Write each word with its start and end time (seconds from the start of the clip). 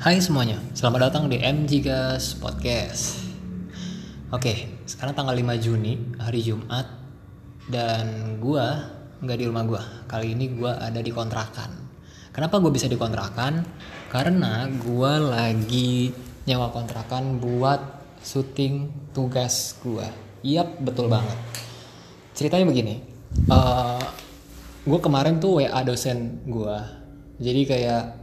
Hai 0.00 0.16
semuanya, 0.16 0.56
selamat 0.72 1.12
datang 1.12 1.28
di 1.28 1.36
MG 1.36 1.84
Gas 1.84 2.32
Podcast. 2.40 3.20
Oke, 4.32 4.80
sekarang 4.88 5.12
tanggal 5.12 5.36
5 5.36 5.60
Juni, 5.60 6.16
hari 6.16 6.40
Jumat, 6.40 6.88
dan 7.68 8.40
gua 8.40 8.80
nggak 9.20 9.36
di 9.36 9.44
rumah 9.44 9.60
gua. 9.68 9.84
Kali 10.08 10.32
ini 10.32 10.56
gua 10.56 10.80
ada 10.80 11.04
di 11.04 11.12
kontrakan. 11.12 11.92
Kenapa 12.32 12.64
gue 12.64 12.72
bisa 12.72 12.88
di 12.88 12.96
kontrakan? 12.96 13.60
Karena 14.08 14.72
gua 14.72 15.20
lagi 15.20 16.08
nyewa 16.48 16.72
kontrakan 16.72 17.36
buat 17.36 17.84
syuting 18.24 19.12
tugas 19.12 19.76
gua. 19.84 20.08
Yap, 20.40 20.80
betul 20.80 21.12
banget. 21.12 21.36
Ceritanya 22.32 22.64
begini, 22.64 23.04
uh, 23.52 24.00
gue 24.80 25.00
kemarin 25.04 25.36
tuh 25.44 25.60
WA 25.60 25.84
dosen 25.84 26.40
gua. 26.48 26.88
Jadi 27.36 27.68
kayak 27.68 28.19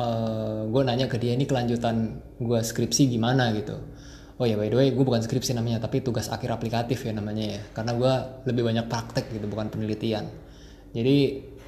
uh, 0.00 0.64
gue 0.64 0.82
nanya 0.82 1.06
ke 1.06 1.20
dia 1.20 1.36
ini 1.36 1.44
kelanjutan 1.44 2.24
gue 2.40 2.60
skripsi 2.64 3.12
gimana? 3.12 3.52
Gitu. 3.52 3.76
Oh 4.40 4.48
ya 4.48 4.56
by 4.56 4.72
the 4.72 4.76
way 4.80 4.88
gue 4.88 5.04
bukan 5.04 5.20
skripsi 5.20 5.52
namanya 5.52 5.84
tapi 5.84 6.00
tugas 6.00 6.32
akhir 6.32 6.56
aplikatif 6.56 7.04
ya 7.04 7.12
namanya 7.12 7.60
ya. 7.60 7.62
Karena 7.76 7.92
gue 7.92 8.12
lebih 8.48 8.64
banyak 8.64 8.86
praktek 8.88 9.28
gitu 9.28 9.44
bukan 9.44 9.68
penelitian. 9.68 10.32
Jadi 10.96 11.16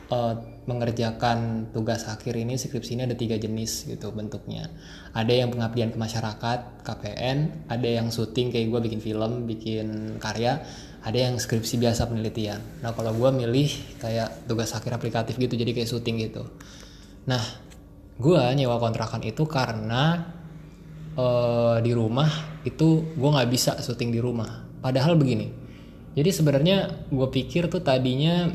uh, 0.08 0.34
mengerjakan 0.62 1.68
tugas 1.74 2.06
akhir 2.06 2.38
ini 2.38 2.54
skripsi 2.54 2.94
ini 2.94 3.02
ada 3.04 3.16
tiga 3.18 3.36
jenis 3.36 3.86
gitu 3.92 4.08
bentuknya. 4.14 4.72
Ada 5.12 5.44
yang 5.44 5.52
pengabdian 5.52 5.92
ke 5.92 5.98
masyarakat 6.00 6.86
KPN 6.86 7.68
ada 7.68 7.88
yang 7.88 8.08
syuting 8.08 8.48
kayak 8.48 8.72
gue 8.72 8.80
bikin 8.88 9.00
film 9.04 9.44
bikin 9.44 10.16
karya 10.16 10.64
ada 11.02 11.18
yang 11.18 11.34
skripsi 11.36 11.82
biasa 11.82 12.06
penelitian. 12.06 12.62
Nah 12.80 12.94
kalau 12.94 13.10
gue 13.12 13.30
milih 13.42 13.68
kayak 13.98 14.46
tugas 14.46 14.70
akhir 14.72 14.96
aplikatif 14.96 15.34
gitu 15.36 15.58
jadi 15.58 15.74
kayak 15.74 15.90
syuting 15.90 16.30
gitu. 16.30 16.46
Nah 17.26 17.42
gue 18.20 18.42
nyewa 18.56 18.76
kontrakan 18.76 19.24
itu 19.24 19.44
karena 19.48 20.32
uh, 21.16 21.80
di 21.80 21.92
rumah 21.94 22.60
itu 22.64 23.16
gue 23.16 23.28
nggak 23.32 23.50
bisa 23.50 23.78
syuting 23.80 24.12
di 24.12 24.20
rumah. 24.20 24.64
Padahal 24.82 25.14
begini 25.14 25.62
jadi 26.12 26.28
sebenarnya 26.28 27.08
gue 27.08 27.28
pikir 27.32 27.72
tuh 27.72 27.80
tadinya 27.80 28.52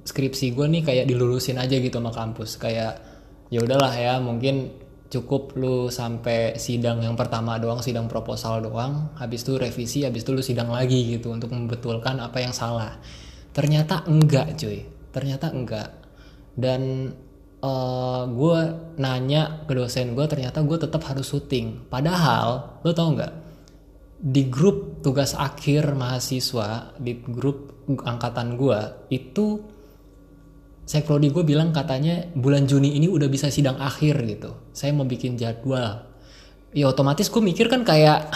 skripsi 0.00 0.56
gue 0.56 0.66
nih 0.72 0.82
kayak 0.82 1.04
dilulusin 1.04 1.60
aja 1.60 1.76
gitu 1.76 2.00
sama 2.00 2.12
kampus. 2.16 2.56
Kayak 2.56 2.96
ya 3.52 3.60
udahlah 3.60 3.92
ya 3.92 4.16
mungkin 4.24 4.72
cukup 5.12 5.58
lu 5.60 5.92
sampai 5.92 6.56
sidang 6.56 7.02
yang 7.04 7.18
pertama 7.18 7.58
doang 7.58 7.82
sidang 7.82 8.06
proposal 8.06 8.62
doang 8.62 9.10
habis 9.18 9.42
itu 9.42 9.58
revisi 9.58 10.06
habis 10.06 10.22
itu 10.22 10.30
lu 10.30 10.38
sidang 10.38 10.70
lagi 10.70 11.18
gitu 11.18 11.34
untuk 11.34 11.52
membetulkan 11.52 12.16
apa 12.24 12.40
yang 12.40 12.56
salah. 12.56 12.96
Ternyata 13.52 14.08
enggak 14.08 14.56
cuy. 14.56 14.88
Ternyata 15.12 15.52
enggak. 15.52 15.92
Dan 16.56 17.12
uh, 17.60 18.24
gue 18.28 18.60
nanya 19.00 19.64
ke 19.64 19.72
dosen 19.76 20.12
gue 20.16 20.26
ternyata 20.26 20.64
gue 20.64 20.78
tetap 20.80 21.02
harus 21.06 21.28
syuting. 21.28 21.88
Padahal 21.88 22.80
lo 22.84 22.90
tau 22.92 23.12
nggak? 23.14 23.32
Di 24.20 24.52
grup 24.52 25.00
tugas 25.00 25.32
akhir 25.32 25.96
mahasiswa 25.96 26.92
di 27.00 27.16
grup 27.24 27.88
angkatan 28.04 28.60
gue 28.60 28.80
itu 29.08 29.46
Sekprodi 30.90 31.30
gue 31.30 31.46
bilang 31.46 31.70
katanya 31.70 32.26
bulan 32.34 32.66
Juni 32.66 32.98
ini 32.98 33.06
udah 33.06 33.30
bisa 33.30 33.46
sidang 33.46 33.78
akhir 33.78 34.26
gitu. 34.26 34.74
Saya 34.74 34.90
mau 34.90 35.06
bikin 35.06 35.38
jadwal. 35.38 36.02
Ya 36.74 36.90
otomatis 36.90 37.30
gue 37.30 37.38
mikir 37.38 37.70
kan 37.70 37.86
kayak 37.86 38.26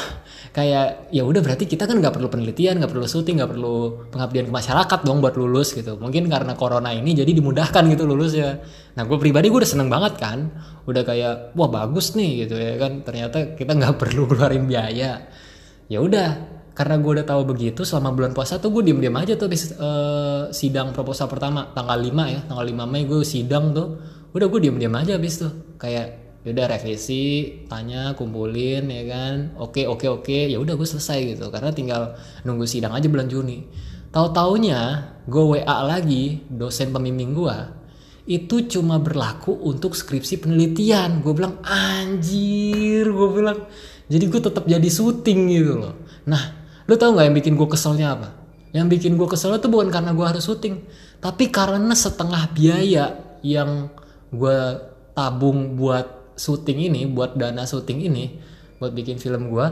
kayak 0.54 1.10
ya 1.10 1.26
udah 1.26 1.42
berarti 1.42 1.66
kita 1.66 1.90
kan 1.90 1.98
nggak 1.98 2.14
perlu 2.14 2.30
penelitian 2.30 2.78
nggak 2.78 2.94
perlu 2.94 3.10
syuting 3.10 3.42
nggak 3.42 3.50
perlu 3.58 4.06
pengabdian 4.14 4.46
ke 4.46 4.54
masyarakat 4.54 5.00
dong 5.02 5.18
buat 5.18 5.34
lulus 5.34 5.74
gitu. 5.74 5.98
Mungkin 5.98 6.30
karena 6.30 6.54
corona 6.54 6.94
ini 6.94 7.10
jadi 7.10 7.26
dimudahkan 7.26 7.82
gitu 7.90 8.06
lulus 8.06 8.38
ya 8.38 8.62
nah 8.94 9.02
gue 9.02 9.18
pribadi 9.18 9.50
gue 9.50 9.58
udah 9.58 9.66
seneng 9.66 9.90
banget 9.90 10.14
kan. 10.14 10.54
Udah 10.86 11.02
kayak 11.02 11.58
wah 11.58 11.66
bagus 11.66 12.14
nih 12.14 12.46
gitu 12.46 12.54
ya 12.54 12.78
kan. 12.78 13.02
Ternyata 13.02 13.58
kita 13.58 13.74
nggak 13.74 13.98
perlu 14.06 14.30
keluarin 14.30 14.70
biaya. 14.70 15.26
Ya 15.90 15.98
udah 15.98 16.54
karena 16.70 17.02
gue 17.02 17.10
udah 17.18 17.26
tahu 17.26 17.42
begitu 17.50 17.82
selama 17.82 18.14
bulan 18.14 18.30
puasa 18.30 18.62
tuh 18.62 18.70
gue 18.78 18.86
diem 18.86 19.02
diem 19.02 19.14
aja 19.14 19.34
tuh 19.34 19.50
habis 19.50 19.74
uh, 19.74 20.54
sidang 20.54 20.94
proposal 20.94 21.30
pertama 21.30 21.70
tanggal 21.70 21.98
5 21.98 22.34
ya 22.34 22.40
tanggal 22.46 22.66
5 22.66 22.92
Mei 22.94 23.02
gue 23.10 23.26
sidang 23.26 23.74
tuh. 23.74 23.98
Udah 24.30 24.46
gue 24.46 24.70
diem 24.70 24.78
diem 24.78 24.94
aja 24.94 25.18
habis 25.18 25.34
tuh. 25.42 25.74
Kayak 25.82 26.23
udah 26.52 26.66
revisi 26.76 27.56
tanya 27.64 28.12
kumpulin 28.12 28.84
ya 28.84 29.04
kan. 29.08 29.34
Oke 29.56 29.88
oke 29.88 30.04
oke. 30.10 30.38
Ya 30.52 30.60
udah 30.60 30.76
gue 30.76 30.84
selesai 30.84 31.36
gitu. 31.36 31.48
Karena 31.48 31.72
tinggal 31.72 32.18
nunggu 32.44 32.68
sidang 32.68 32.92
aja 32.92 33.08
bulan 33.08 33.32
Juni. 33.32 33.64
Tahu 34.12 34.26
taunya 34.36 35.10
gue 35.24 35.44
WA 35.56 35.78
lagi 35.88 36.44
dosen 36.52 36.92
pembimbing 36.92 37.32
gue 37.34 37.56
itu 38.24 38.64
cuma 38.68 38.96
berlaku 39.00 39.52
untuk 39.52 39.96
skripsi 39.96 40.44
penelitian. 40.44 41.24
Gue 41.24 41.32
bilang 41.32 41.60
anjir 41.64 43.08
gue 43.08 43.28
bilang. 43.32 43.64
Jadi 44.04 44.24
gue 44.28 44.40
tetap 44.40 44.64
jadi 44.68 44.88
syuting 44.88 45.40
gitu 45.48 45.80
loh. 45.80 45.94
Nah 46.28 46.64
lu 46.84 47.00
tau 47.00 47.16
nggak 47.16 47.26
yang 47.32 47.36
bikin 47.36 47.54
gue 47.56 47.68
keselnya 47.72 48.06
apa? 48.20 48.28
Yang 48.74 48.86
bikin 48.98 49.12
gue 49.16 49.28
kesel 49.30 49.56
itu 49.56 49.70
bukan 49.70 49.88
karena 49.88 50.12
gue 50.12 50.26
harus 50.26 50.44
syuting 50.44 50.82
tapi 51.24 51.48
karena 51.48 51.96
setengah 51.96 52.52
biaya 52.52 53.16
yang 53.40 53.88
gue 54.28 54.58
tabung 55.16 55.72
buat 55.72 56.23
syuting 56.34 56.90
ini 56.92 57.06
buat 57.10 57.38
dana 57.38 57.64
syuting 57.66 57.98
ini 58.10 58.24
buat 58.78 58.90
bikin 58.90 59.16
film 59.22 59.50
gue 59.50 59.66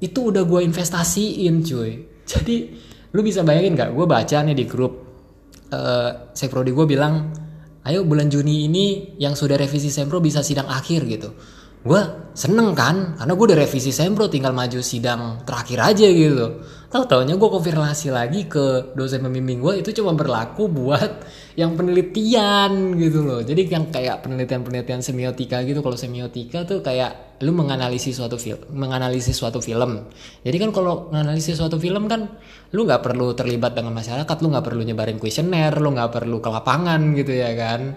itu 0.00 0.28
udah 0.28 0.44
gue 0.44 0.60
investasiin 0.64 1.64
cuy. 1.64 1.92
Jadi 2.30 2.56
lu 3.14 3.20
bisa 3.24 3.46
bayangin 3.46 3.78
nggak? 3.78 3.90
Gue 3.96 4.04
baca 4.04 4.36
nih 4.44 4.56
di 4.56 4.64
grup 4.68 4.92
uh, 5.72 6.10
Seprodi 6.36 6.74
gue 6.74 6.86
bilang 6.88 7.32
ayo 7.86 8.02
bulan 8.02 8.26
Juni 8.26 8.66
ini 8.66 9.16
yang 9.22 9.38
sudah 9.38 9.54
revisi 9.54 9.94
sempro 9.94 10.18
bisa 10.18 10.42
sidang 10.42 10.66
akhir 10.66 11.06
gitu 11.06 11.30
gue 11.86 12.02
seneng 12.36 12.76
kan 12.76 13.16
karena 13.16 13.32
gue 13.32 13.46
udah 13.48 13.58
revisi 13.64 13.88
sempro 13.88 14.28
tinggal 14.28 14.52
maju 14.52 14.84
sidang 14.84 15.40
terakhir 15.48 15.78
aja 15.80 16.04
gitu. 16.04 16.60
Tahu 16.86 17.02
taunya 17.08 17.34
gue 17.34 17.48
konfirmasi 17.48 18.12
lagi 18.12 18.44
ke 18.44 18.92
dosen 18.92 19.24
pembimbing 19.24 19.64
gue 19.64 19.80
itu 19.80 19.90
cuma 19.96 20.12
berlaku 20.12 20.68
buat 20.68 21.24
yang 21.56 21.72
penelitian 21.72 22.92
gitu 23.00 23.24
loh. 23.24 23.40
Jadi 23.40 23.72
yang 23.72 23.88
kayak 23.88 24.20
penelitian 24.20 24.60
penelitian 24.68 25.00
semiotika 25.00 25.64
gitu 25.64 25.80
kalau 25.80 25.96
semiotika 25.96 26.68
tuh 26.68 26.84
kayak 26.84 27.40
lu 27.40 27.56
menganalisis 27.56 28.20
suatu 28.20 28.36
film 28.36 28.60
menganalisis 28.68 29.32
suatu 29.32 29.64
film. 29.64 30.04
Jadi 30.44 30.56
kan 30.60 30.70
kalau 30.76 31.08
menganalisis 31.08 31.56
suatu 31.56 31.80
film 31.80 32.04
kan 32.04 32.36
lu 32.76 32.84
nggak 32.84 33.00
perlu 33.00 33.32
terlibat 33.32 33.72
dengan 33.72 33.96
masyarakat 33.96 34.36
lu 34.44 34.52
nggak 34.52 34.64
perlu 34.66 34.82
nyebarin 34.84 35.16
kuesioner 35.16 35.72
lu 35.80 35.88
nggak 35.96 36.12
perlu 36.12 36.44
ke 36.44 36.48
lapangan 36.52 37.00
gitu 37.16 37.32
ya 37.32 37.56
kan 37.56 37.96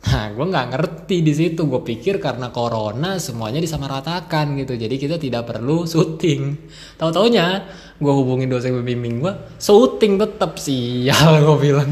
Nah, 0.00 0.32
gue 0.32 0.46
nggak 0.48 0.66
ngerti 0.72 1.16
di 1.20 1.32
situ. 1.36 1.68
Gue 1.68 1.84
pikir 1.84 2.16
karena 2.16 2.48
corona 2.48 3.20
semuanya 3.20 3.60
disamaratakan 3.60 4.56
gitu. 4.56 4.72
Jadi 4.72 4.96
kita 4.96 5.20
tidak 5.20 5.52
perlu 5.52 5.84
syuting. 5.84 6.56
Tahu 6.96 7.10
taunya 7.12 7.68
gue 8.00 8.12
hubungin 8.12 8.48
dosen 8.48 8.72
pembimbing 8.80 9.20
gue, 9.20 9.32
syuting 9.60 10.16
tetap 10.16 10.56
sial 10.56 11.44
gue 11.44 11.58
bilang 11.60 11.90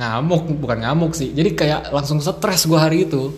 ngamuk 0.00 0.48
bukan 0.56 0.78
ngamuk 0.80 1.12
sih. 1.12 1.36
Jadi 1.36 1.52
kayak 1.52 1.92
langsung 1.92 2.24
stres 2.24 2.64
gue 2.64 2.80
hari 2.80 3.04
itu. 3.04 3.28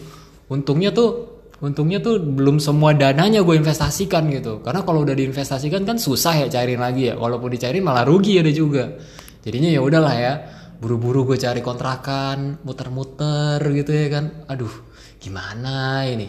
Untungnya 0.46 0.94
tuh 0.94 1.34
untungnya 1.58 1.98
tuh 1.98 2.20
belum 2.20 2.62
semua 2.62 2.94
dananya 2.94 3.42
gue 3.42 3.58
investasikan 3.58 4.30
gitu. 4.30 4.62
Karena 4.62 4.86
kalau 4.86 5.02
udah 5.02 5.18
diinvestasikan 5.18 5.82
kan 5.82 5.98
susah 5.98 6.46
ya 6.46 6.46
cairin 6.46 6.78
lagi 6.78 7.10
ya. 7.10 7.18
Walaupun 7.18 7.50
dicairin 7.50 7.82
malah 7.82 8.06
rugi 8.06 8.38
ada 8.38 8.54
juga. 8.54 8.94
Jadinya 9.42 9.74
ya 9.74 9.80
udahlah 9.82 10.14
ya 10.14 10.32
buru-buru 10.78 11.28
gue 11.34 11.38
cari 11.38 11.60
kontrakan 11.62 12.62
muter-muter 12.62 13.60
gitu 13.74 13.90
ya 13.90 14.08
kan. 14.08 14.24
Aduh 14.50 14.72
gimana 15.18 16.04
ini? 16.06 16.28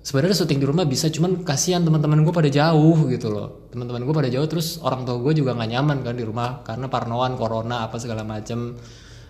Sebenarnya 0.00 0.32
syuting 0.32 0.64
di 0.64 0.66
rumah 0.66 0.88
bisa 0.88 1.12
cuman 1.12 1.44
kasihan 1.44 1.84
teman-teman 1.84 2.24
gue 2.24 2.32
pada 2.32 2.48
jauh 2.48 2.96
gitu 3.12 3.28
loh. 3.28 3.68
Teman-teman 3.68 4.02
gue 4.02 4.14
pada 4.16 4.30
jauh 4.32 4.48
terus 4.48 4.80
orang 4.80 5.04
tua 5.04 5.20
gue 5.20 5.36
juga 5.36 5.52
nggak 5.52 5.70
nyaman 5.76 5.98
kan 6.00 6.14
di 6.16 6.24
rumah 6.24 6.64
karena 6.64 6.88
parnoan 6.88 7.36
corona 7.36 7.84
apa 7.84 8.00
segala 8.00 8.24
macem. 8.24 8.80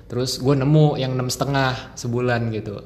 Terus 0.07 0.39
gue 0.39 0.55
nemu 0.55 0.99
yang 0.99 1.19
enam 1.19 1.27
setengah 1.27 1.99
sebulan 1.99 2.55
gitu. 2.55 2.79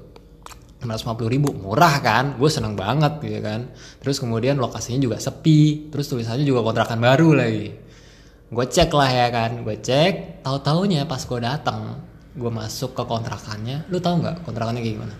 650 0.81 1.29
ribu 1.29 1.53
murah 1.53 2.01
kan? 2.01 2.41
Gue 2.41 2.49
seneng 2.49 2.73
banget 2.73 3.21
gitu 3.21 3.45
kan. 3.45 3.69
Terus 4.01 4.17
kemudian 4.17 4.57
lokasinya 4.57 5.01
juga 5.05 5.17
sepi 5.21 5.93
terus 5.93 6.09
tulisannya 6.09 6.49
juga 6.49 6.65
kontrakan 6.65 6.99
baru 7.05 7.37
lagi 7.37 7.84
gue 8.55 8.67
cek 8.71 8.91
lah 8.95 9.11
ya 9.11 9.29
kan 9.35 9.67
gue 9.67 9.77
cek 9.83 10.47
tahu 10.47 10.57
taunya 10.63 11.03
pas 11.05 11.19
gue 11.19 11.41
datang 11.43 11.99
gue 12.35 12.51
masuk 12.51 12.99
ke 12.99 13.03
kontrakannya. 13.07 13.87
Lu 13.89 14.03
tahu 14.03 14.23
nggak 14.23 14.43
kontrakannya 14.43 14.83
kayak 14.83 14.95
gimana? 14.99 15.15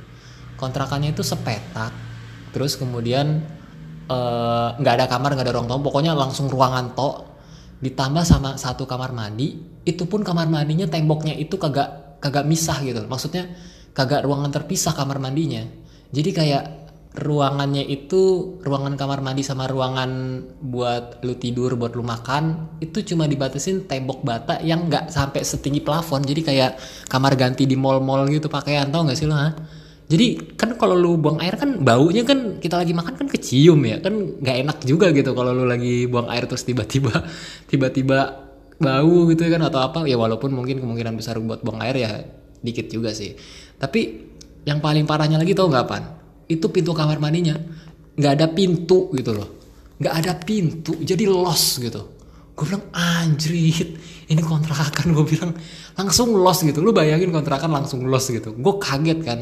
Kontrakannya 0.59 1.15
itu 1.15 1.23
sepetak 1.23 1.95
terus 2.55 2.79
kemudian 2.79 3.43
nggak 4.79 4.95
uh, 4.95 4.97
ada 4.99 5.07
kamar 5.11 5.35
nggak 5.35 5.47
ada 5.47 5.55
ruang 5.55 5.69
tamu. 5.71 5.83
Pokoknya 5.87 6.13
langsung 6.15 6.51
ruangan 6.51 6.95
tok. 6.95 7.35
Ditambah 7.83 8.25
sama 8.25 8.57
satu 8.57 8.89
kamar 8.89 9.13
mandi 9.13 9.61
itu 9.85 10.09
pun 10.09 10.25
kamar 10.25 10.49
mandinya 10.49 10.89
temboknya 10.89 11.37
itu 11.37 11.59
kagak 11.61 12.19
kagak 12.23 12.47
misah 12.49 12.81
gitu. 12.81 13.05
Maksudnya 13.07 13.51
kagak 13.95 14.25
ruangan 14.27 14.51
terpisah 14.51 14.97
kamar 14.97 15.23
mandinya. 15.23 15.63
Jadi 16.15 16.31
kayak 16.31 16.65
ruangannya 17.15 17.87
itu 17.87 18.55
ruangan 18.59 18.99
kamar 18.99 19.23
mandi 19.23 19.47
sama 19.47 19.71
ruangan 19.71 20.43
buat 20.59 21.23
lu 21.23 21.39
tidur 21.39 21.79
buat 21.79 21.95
lu 21.95 22.03
makan 22.03 22.75
itu 22.83 23.07
cuma 23.07 23.31
dibatasin 23.31 23.87
tembok 23.87 24.27
bata 24.27 24.59
yang 24.67 24.91
nggak 24.91 25.15
sampai 25.15 25.47
setinggi 25.47 25.79
plafon. 25.79 26.27
Jadi 26.27 26.43
kayak 26.43 26.75
kamar 27.07 27.39
ganti 27.39 27.71
di 27.71 27.79
mall-mall 27.79 28.27
gitu 28.27 28.51
pakaian 28.51 28.91
tau 28.91 29.07
nggak 29.07 29.19
sih 29.19 29.31
lo 29.31 29.39
ha? 29.39 29.55
jadi 30.05 30.37
kan 30.59 30.77
kalau 30.77 30.93
lu 31.01 31.17
buang 31.17 31.41
air 31.41 31.57
kan 31.57 31.81
baunya 31.81 32.29
kan 32.29 32.61
kita 32.61 32.77
lagi 32.77 32.93
makan 32.93 33.17
kan 33.17 33.25
kecium 33.25 33.81
ya 33.89 34.05
kan 34.05 34.37
nggak 34.37 34.57
enak 34.61 34.79
juga 34.85 35.09
gitu 35.17 35.33
kalau 35.33 35.57
lu 35.57 35.65
lagi 35.65 36.05
buang 36.05 36.29
air 36.29 36.45
terus 36.45 36.69
tiba-tiba 36.69 37.25
tiba-tiba 37.71 38.43
bau 38.83 39.31
gitu 39.31 39.47
kan 39.47 39.63
atau 39.63 39.81
apa. 39.87 40.03
Ya 40.11 40.19
walaupun 40.19 40.51
mungkin 40.51 40.83
kemungkinan 40.83 41.15
besar 41.15 41.39
buat 41.39 41.63
buang 41.63 41.79
air 41.79 41.95
ya 41.95 42.11
dikit 42.59 42.91
juga 42.91 43.15
sih. 43.15 43.39
Tapi 43.79 44.01
yang 44.67 44.83
paling 44.83 45.07
parahnya 45.07 45.39
lagi 45.39 45.55
tau 45.55 45.71
nggak 45.71 45.87
pan 45.87 46.24
itu 46.49 46.67
pintu 46.69 46.93
kamar 46.93 47.19
mandinya. 47.21 47.57
Nggak 48.15 48.33
ada 48.41 48.47
pintu 48.53 49.11
gitu 49.17 49.33
loh. 49.35 49.49
Nggak 49.99 50.15
ada 50.25 50.33
pintu 50.39 50.93
jadi 51.01 51.25
los 51.27 51.79
gitu. 51.81 52.03
Gue 52.55 52.65
bilang 52.71 52.87
anjrit 52.95 53.99
ini 54.31 54.43
kontrakan. 54.43 55.11
Gue 55.17 55.27
bilang 55.27 55.53
langsung 55.99 56.35
los 56.35 56.63
gitu. 56.63 56.79
Lu 56.79 56.95
bayangin 56.95 57.35
kontrakan 57.35 57.71
langsung 57.75 58.07
los 58.07 58.31
gitu. 58.31 58.55
Gue 58.55 58.75
kaget 58.79 59.21
kan. 59.27 59.41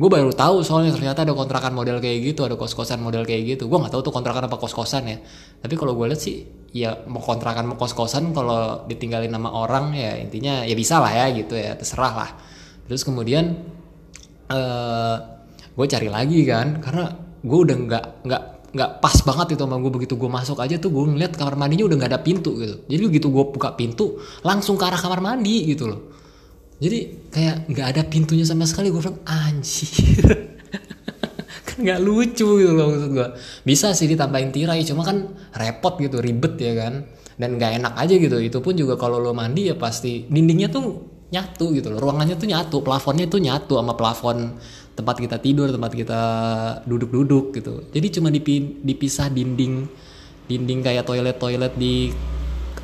Gue 0.00 0.08
baru 0.08 0.32
tahu 0.32 0.64
soalnya 0.64 0.96
ternyata 0.96 1.28
ada 1.28 1.36
kontrakan 1.36 1.76
model 1.76 2.00
kayak 2.00 2.32
gitu 2.32 2.48
ada 2.48 2.56
kos 2.56 2.72
kosan 2.72 3.04
model 3.04 3.24
kayak 3.24 3.56
gitu. 3.56 3.68
Gue 3.68 3.76
nggak 3.80 3.92
tahu 3.92 4.00
tuh 4.00 4.12
kontrakan 4.16 4.48
apa 4.48 4.56
kos 4.56 4.72
kosan 4.72 5.08
ya. 5.08 5.20
Tapi 5.60 5.76
kalau 5.76 5.92
gue 5.92 6.08
lihat 6.08 6.20
sih 6.20 6.44
ya 6.72 7.04
mau 7.04 7.20
kontrakan 7.20 7.68
mau 7.68 7.76
kos 7.76 7.92
kosan 7.92 8.32
kalau 8.32 8.88
ditinggalin 8.88 9.28
sama 9.28 9.52
orang 9.52 9.92
ya 9.92 10.16
intinya 10.16 10.64
ya 10.64 10.72
bisa 10.72 11.02
lah 11.04 11.12
ya 11.12 11.26
gitu 11.36 11.52
ya 11.52 11.76
terserah 11.76 12.12
lah. 12.16 12.30
Terus 12.88 13.04
kemudian 13.04 13.60
uh, 14.48 15.16
gue 15.74 15.86
cari 15.86 16.08
lagi 16.10 16.40
kan 16.46 16.82
karena 16.82 17.14
gue 17.40 17.58
udah 17.58 17.76
nggak 17.76 18.04
nggak 18.26 18.42
nggak 18.70 18.90
pas 19.02 19.16
banget 19.26 19.58
itu 19.58 19.62
sama 19.66 19.82
gue 19.82 19.90
begitu 19.90 20.14
gue 20.14 20.30
masuk 20.30 20.62
aja 20.62 20.78
tuh 20.78 20.94
gue 20.94 21.02
ngeliat 21.10 21.34
kamar 21.34 21.58
mandinya 21.58 21.90
udah 21.90 21.96
nggak 21.98 22.10
ada 22.14 22.22
pintu 22.22 22.54
gitu. 22.54 22.86
Jadi 22.86 23.02
begitu 23.10 23.26
gue 23.26 23.44
buka 23.50 23.74
pintu 23.74 24.22
langsung 24.46 24.78
ke 24.78 24.84
arah 24.86 25.00
kamar 25.00 25.18
mandi 25.18 25.66
gitu 25.66 25.90
loh. 25.90 26.00
Jadi 26.78 27.28
kayak 27.34 27.66
nggak 27.66 27.86
ada 27.96 28.02
pintunya 28.06 28.46
sama 28.46 28.64
sekali. 28.70 28.94
Gue 28.94 29.02
bilang 29.02 29.18
anjir. 29.26 30.22
Kan 31.66 31.76
nggak 31.82 31.98
lucu 31.98 32.48
gitu 32.62 32.72
loh 32.72 32.86
maksud 32.94 33.10
gue 33.10 33.28
bisa 33.66 33.90
sih 33.90 34.06
ditambahin 34.06 34.50
tirai 34.54 34.82
cuma 34.86 35.06
kan 35.06 35.34
repot 35.54 35.98
gitu 35.98 36.22
ribet 36.22 36.54
ya 36.62 36.72
kan. 36.78 37.10
Dan 37.34 37.58
nggak 37.58 37.82
enak 37.82 37.94
aja 37.98 38.14
gitu. 38.14 38.38
Itu 38.38 38.62
pun 38.62 38.78
juga 38.78 38.94
kalau 38.94 39.18
lo 39.18 39.34
mandi 39.34 39.66
ya 39.66 39.74
pasti 39.74 40.30
dindingnya 40.30 40.70
tuh 40.70 41.10
nyatu 41.34 41.74
gitu 41.74 41.90
loh. 41.90 41.98
Ruangannya 41.98 42.38
tuh 42.38 42.46
nyatu 42.46 42.76
plafonnya 42.86 43.26
tuh 43.26 43.42
nyatu 43.42 43.82
sama 43.82 43.98
plafon 43.98 44.38
tempat 45.00 45.16
kita 45.16 45.36
tidur 45.40 45.72
tempat 45.72 45.92
kita 45.96 46.20
duduk-duduk 46.84 47.56
gitu. 47.56 47.88
Jadi 47.88 48.06
cuma 48.20 48.28
dipisah 48.84 49.32
dinding 49.32 49.88
dinding 50.44 50.80
kayak 50.84 51.08
toilet 51.08 51.40
toilet 51.40 51.72
di 51.80 52.12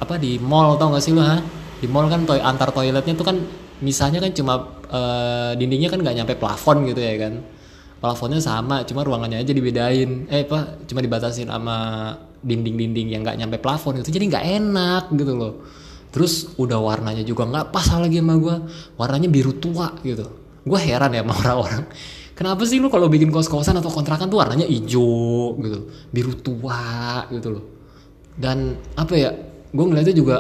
apa 0.01 0.17
di 0.17 0.41
mall 0.41 0.81
tau 0.81 0.97
gak 0.97 1.05
sih 1.05 1.13
lo 1.13 1.21
ha? 1.21 1.37
Di 1.77 1.87
mall 1.87 2.09
kan 2.09 2.25
toy 2.25 2.41
antar 2.41 2.73
toiletnya 2.73 3.13
tuh 3.13 3.27
kan 3.29 3.37
misalnya 3.85 4.25
kan 4.25 4.33
cuma 4.33 4.81
uh, 4.89 5.53
dindingnya 5.53 5.93
kan 5.93 6.01
nggak 6.01 6.17
nyampe 6.17 6.35
plafon 6.41 6.89
gitu 6.89 7.05
ya 7.05 7.21
kan? 7.21 7.45
Plafonnya 8.01 8.41
sama 8.41 8.85
cuma 8.89 9.05
ruangannya 9.05 9.45
aja 9.45 9.53
dibedain. 9.53 10.25
Eh 10.33 10.49
apa 10.49 10.81
cuma 10.89 11.05
dibatasin 11.05 11.53
sama 11.53 11.77
dinding-dinding 12.41 13.13
yang 13.13 13.21
nggak 13.21 13.37
nyampe 13.37 13.57
plafon 13.61 14.01
itu 14.01 14.09
jadi 14.09 14.25
nggak 14.33 14.45
enak 14.63 15.05
gitu 15.13 15.33
loh. 15.37 15.55
Terus 16.15 16.57
udah 16.57 16.81
warnanya 16.81 17.21
juga 17.29 17.45
nggak 17.45 17.77
pas 17.77 17.85
lagi 17.93 18.25
sama 18.25 18.41
gue 18.41 18.57
warnanya 18.97 19.29
biru 19.29 19.53
tua 19.61 19.93
gitu 20.01 20.46
gue 20.67 20.81
heran 20.83 21.15
ya 21.15 21.23
sama 21.23 21.35
orang-orang. 21.39 21.85
Kenapa 22.37 22.63
sih 22.69 22.77
lu 22.83 22.93
kalau 22.93 23.09
bikin 23.09 23.33
kos-kosan 23.33 23.81
atau 23.81 23.89
kontrakan 23.89 24.29
tuh 24.29 24.45
warnanya 24.45 24.69
hijau 24.69 25.57
gitu 25.57 25.89
biru 26.13 26.35
tua 26.37 27.25
gitu 27.33 27.49
loh. 27.57 27.65
Dan 28.37 28.77
apa 28.99 29.15
ya 29.17 29.31
gue 29.73 29.85
ngeliatnya 29.87 30.13
juga 30.13 30.37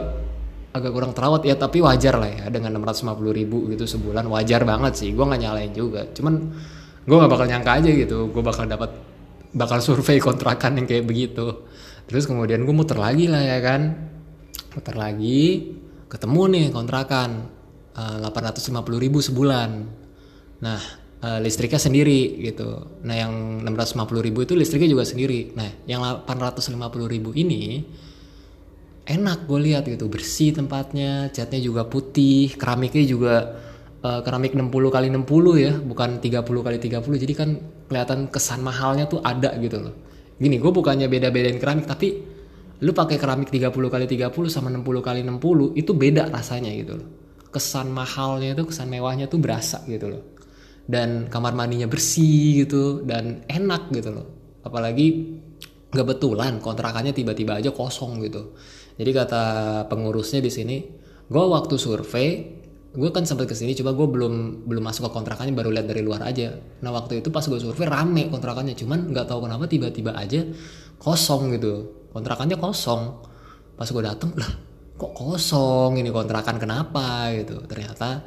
agak 0.76 0.92
kurang 0.92 1.16
terawat. 1.16 1.46
Ya 1.48 1.56
tapi 1.56 1.80
wajar 1.80 2.20
lah 2.20 2.28
ya 2.28 2.44
dengan 2.52 2.76
650 2.84 3.16
ribu 3.32 3.64
gitu 3.72 3.88
sebulan 3.88 4.28
wajar 4.28 4.68
banget 4.68 4.92
sih. 4.98 5.14
Gue 5.16 5.24
nggak 5.24 5.40
nyalain 5.40 5.72
juga. 5.72 6.04
Cuman 6.12 6.34
gue 7.06 7.16
nggak 7.16 7.32
bakal 7.32 7.46
nyangka 7.48 7.72
aja 7.80 7.90
gitu 7.94 8.18
gue 8.34 8.42
bakal 8.42 8.66
dapat 8.66 8.90
bakal 9.56 9.78
survei 9.80 10.20
kontrakan 10.20 10.82
yang 10.82 10.86
kayak 10.90 11.08
begitu. 11.08 11.64
Terus 12.10 12.28
kemudian 12.28 12.66
gue 12.66 12.74
muter 12.76 13.00
lagi 13.00 13.24
lah 13.24 13.40
ya 13.40 13.58
kan. 13.64 14.12
Muter 14.76 15.00
lagi 15.00 15.72
ketemu 16.12 16.42
nih 16.52 16.66
kontrakan 16.76 17.48
uh, 17.96 18.20
eh, 18.20 18.52
850 18.52 18.84
ribu 19.00 19.18
sebulan 19.24 19.70
nah 20.62 20.80
uh, 21.22 21.38
listriknya 21.40 21.80
sendiri 21.80 22.38
gitu. 22.42 23.00
Nah 23.06 23.14
yang 23.16 23.62
650 23.64 24.26
ribu 24.26 24.44
itu 24.44 24.54
listriknya 24.58 24.90
juga 24.90 25.04
sendiri. 25.06 25.54
Nah 25.56 25.68
yang 25.88 26.02
850 26.26 26.76
ribu 27.08 27.30
ini 27.32 27.84
enak 29.06 29.46
gue 29.46 29.60
lihat 29.70 29.84
gitu. 29.88 30.10
Bersih 30.10 30.52
tempatnya 30.52 31.30
catnya 31.32 31.60
juga 31.62 31.86
putih 31.86 32.54
keramiknya 32.58 33.04
juga 33.06 33.34
uh, 34.02 34.20
keramik 34.20 34.52
60 34.52 34.70
kali 34.70 35.06
60 35.10 35.64
ya 35.64 35.72
bukan 35.78 36.10
30 36.20 36.66
kali 36.66 36.76
30 36.82 37.22
jadi 37.22 37.34
kan 37.34 37.48
kelihatan 37.86 38.18
kesan 38.28 38.60
mahalnya 38.60 39.06
tuh 39.10 39.22
ada 39.22 39.54
gitu 39.58 39.80
loh. 39.80 39.94
Gini 40.36 40.60
gue 40.60 40.72
bukannya 40.72 41.08
beda-bedain 41.08 41.56
keramik 41.56 41.88
tapi 41.88 42.36
lu 42.76 42.92
pakai 42.92 43.16
keramik 43.16 43.48
30 43.48 43.72
kali 43.72 44.04
30 44.04 44.52
sama 44.52 44.68
60 44.68 45.00
kali 45.00 45.24
60 45.24 45.80
itu 45.80 45.92
beda 45.96 46.28
rasanya 46.28 46.70
gitu 46.76 47.00
loh. 47.00 47.08
Kesan 47.48 47.88
mahalnya 47.88 48.52
itu 48.52 48.68
kesan 48.68 48.92
mewahnya 48.92 49.32
tuh 49.32 49.40
berasa 49.40 49.80
gitu 49.88 50.12
loh 50.12 50.35
dan 50.86 51.26
kamar 51.26 51.52
mandinya 51.52 51.90
bersih 51.90 52.64
gitu 52.66 53.02
dan 53.02 53.42
enak 53.50 53.90
gitu 53.90 54.10
loh 54.14 54.26
apalagi 54.62 55.38
kebetulan 55.90 56.58
kontrakannya 56.62 57.14
tiba-tiba 57.14 57.58
aja 57.58 57.70
kosong 57.74 58.22
gitu 58.22 58.54
jadi 58.96 59.10
kata 59.12 59.42
pengurusnya 59.92 60.40
di 60.40 60.48
sini, 60.48 60.76
gue 61.28 61.44
waktu 61.44 61.76
survei, 61.76 62.28
gue 62.96 63.10
kan 63.12 63.28
sempat 63.28 63.44
ke 63.44 63.52
sini, 63.52 63.76
coba 63.76 63.92
gue 63.92 64.08
belum 64.08 64.64
belum 64.64 64.82
masuk 64.82 65.08
ke 65.08 65.10
kontrakannya, 65.12 65.52
baru 65.52 65.68
lihat 65.68 65.86
dari 65.92 66.00
luar 66.00 66.24
aja. 66.24 66.56
Nah 66.80 66.90
waktu 66.96 67.20
itu 67.20 67.28
pas 67.28 67.44
gue 67.44 67.60
survei 67.60 67.84
rame 67.84 68.32
kontrakannya, 68.32 68.72
cuman 68.72 69.12
nggak 69.12 69.28
tahu 69.28 69.44
kenapa 69.44 69.68
tiba-tiba 69.68 70.16
aja 70.16 70.48
kosong 70.96 71.60
gitu, 71.60 71.92
kontrakannya 72.16 72.56
kosong. 72.56 73.20
Pas 73.76 73.84
gue 73.84 74.00
dateng, 74.00 74.32
lah 74.32 74.48
kok 74.96 75.12
kosong 75.12 76.00
ini 76.00 76.08
kontrakan 76.08 76.56
kenapa 76.56 77.28
gitu. 77.36 77.60
Ternyata 77.68 78.24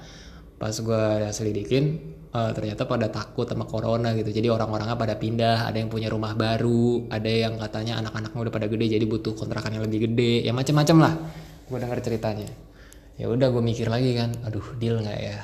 pas 0.61 0.75
gue 0.77 1.03
selidikin 1.33 2.13
uh, 2.33 2.51
ternyata 2.53 2.85
pada 2.85 3.09
takut 3.09 3.45
sama 3.49 3.65
corona 3.65 4.13
gitu. 4.13 4.29
Jadi 4.29 4.47
orang-orangnya 4.49 4.97
pada 4.97 5.15
pindah 5.17 5.69
ada 5.69 5.77
yang 5.77 5.89
punya 5.89 6.09
rumah 6.09 6.33
baru 6.37 7.09
ada 7.09 7.29
yang 7.29 7.57
katanya 7.57 8.01
anak-anaknya 8.05 8.39
udah 8.49 8.53
pada 8.53 8.67
gede 8.69 8.85
jadi 8.99 9.05
butuh 9.05 9.33
kontrakan 9.33 9.77
yang 9.77 9.83
lebih 9.85 10.09
gede. 10.09 10.45
Ya 10.45 10.53
macam-macam 10.53 10.97
lah. 11.01 11.13
Gue 11.69 11.77
dengar 11.81 11.99
ceritanya. 12.01 12.49
Ya 13.19 13.27
udah 13.27 13.47
gue 13.51 13.63
mikir 13.63 13.91
lagi 13.91 14.15
kan 14.15 14.31
aduh 14.47 14.63
deal 14.79 15.01
nggak 15.01 15.19
ya? 15.19 15.39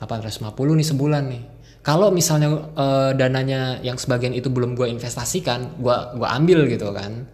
850 0.00 0.56
nih 0.56 0.86
sebulan 0.86 1.24
nih. 1.28 1.42
Kalau 1.80 2.12
misalnya 2.12 2.48
uh, 2.76 3.10
dananya 3.16 3.80
yang 3.80 3.96
sebagian 3.96 4.36
itu 4.36 4.52
belum 4.52 4.76
gue 4.76 4.84
investasikan 4.92 5.80
gue 5.80 5.96
gua 6.20 6.28
ambil 6.36 6.68
gitu 6.68 6.92
kan. 6.92 7.24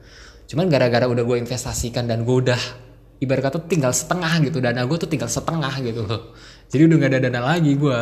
Cuman 0.46 0.70
gara-gara 0.70 1.10
udah 1.10 1.26
gue 1.26 1.36
investasikan 1.42 2.06
dan 2.06 2.22
gue 2.22 2.36
udah 2.46 2.58
ibarat 3.18 3.50
kata 3.50 3.66
tinggal 3.66 3.90
setengah 3.90 4.38
gitu 4.46 4.62
dana 4.62 4.86
gue 4.86 4.96
tuh 4.98 5.10
tinggal 5.10 5.26
setengah 5.26 5.74
gitu 5.82 6.06
loh. 6.06 6.30
Jadi 6.70 6.82
udah 6.86 6.96
gak 6.98 7.10
ada 7.14 7.20
dana 7.26 7.40
lagi 7.42 7.74
gue 7.74 8.00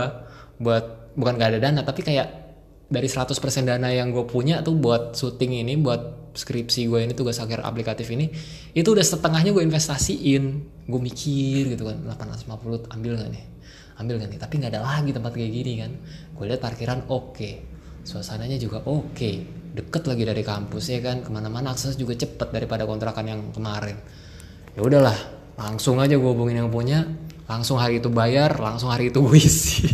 buat 0.59 1.15
bukan 1.15 1.39
gak 1.39 1.51
ada 1.57 1.61
dana 1.63 1.81
tapi 1.87 2.03
kayak 2.03 2.45
dari 2.91 3.09
100% 3.09 3.35
dana 3.65 3.89
yang 3.91 4.13
gue 4.13 4.29
punya 4.29 4.61
tuh 4.61 4.77
buat 4.77 5.17
syuting 5.17 5.65
ini 5.65 5.75
buat 5.81 6.25
skripsi 6.35 6.91
gue 6.91 7.01
ini 7.07 7.15
tugas 7.15 7.39
akhir 7.39 7.63
aplikatif 7.63 8.11
ini 8.11 8.29
itu 8.75 8.89
udah 8.91 9.03
setengahnya 9.03 9.55
gue 9.55 9.63
investasiin. 9.63 10.45
Gue 10.85 11.01
mikir 11.01 11.73
gitu 11.73 11.89
kan 11.89 11.97
850 12.05 12.93
ambil 12.93 13.13
gak 13.17 13.31
nih? 13.33 13.45
Ambil 14.03 14.15
gak 14.21 14.29
nih? 14.35 14.41
Tapi 14.43 14.55
nggak 14.61 14.73
ada 14.75 14.83
lagi 14.83 15.11
tempat 15.15 15.33
kayak 15.33 15.53
gini 15.55 15.73
kan. 15.81 15.91
Gue 16.35 16.45
lihat 16.51 16.61
parkiran 16.61 17.07
oke 17.09 17.39
okay. 17.39 17.55
suasananya 18.05 18.61
juga 18.61 18.85
oke 18.85 19.17
okay. 19.17 19.35
deket 19.73 20.05
lagi 20.05 20.23
dari 20.27 20.43
kampus 20.45 20.85
ya 20.93 21.01
kan? 21.01 21.25
Ke 21.25 21.31
mana-mana 21.33 21.73
akses 21.73 21.97
juga 21.97 22.19
cepet 22.19 22.53
daripada 22.53 22.85
kontrakan 22.85 23.25
yang 23.25 23.41
kemarin. 23.55 23.97
Ya 24.75 24.83
udahlah 24.83 25.17
langsung 25.55 26.03
aja 26.03 26.19
gue 26.19 26.31
hubungin 26.31 26.67
yang 26.67 26.71
punya 26.71 27.07
langsung 27.45 27.77
hari 27.77 28.01
itu 28.01 28.09
bayar 28.09 28.57
langsung 28.57 28.89
hari 28.89 29.13
itu 29.13 29.21
gue 29.21 29.37
isi 29.37 29.85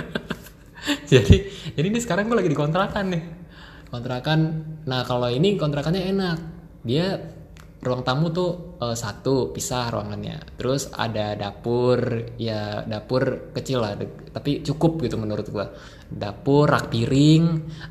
jadi 1.10 1.36
jadi 1.74 1.86
ini 1.86 2.00
sekarang 2.02 2.28
gue 2.28 2.36
lagi 2.38 2.50
di 2.50 2.58
kontrakan 2.58 3.04
nih. 3.14 3.24
Kontrakan 3.90 4.38
nah 4.86 5.02
kalau 5.06 5.32
ini 5.32 5.56
kontrakannya 5.58 6.02
enak. 6.12 6.38
Dia 6.84 7.16
ruang 7.80 8.04
tamu 8.04 8.28
tuh 8.28 8.76
uh, 8.76 8.92
satu 8.92 9.54
pisah 9.54 9.88
ruangannya. 9.90 10.60
Terus 10.60 10.92
ada 10.92 11.34
dapur 11.40 11.98
ya 12.36 12.84
dapur 12.84 13.52
kecil 13.56 13.80
lah 13.80 13.96
tapi 14.30 14.60
cukup 14.60 15.00
gitu 15.00 15.16
menurut 15.16 15.46
gua. 15.48 15.72
Dapur 16.10 16.68
rak 16.68 16.90
piring 16.90 17.44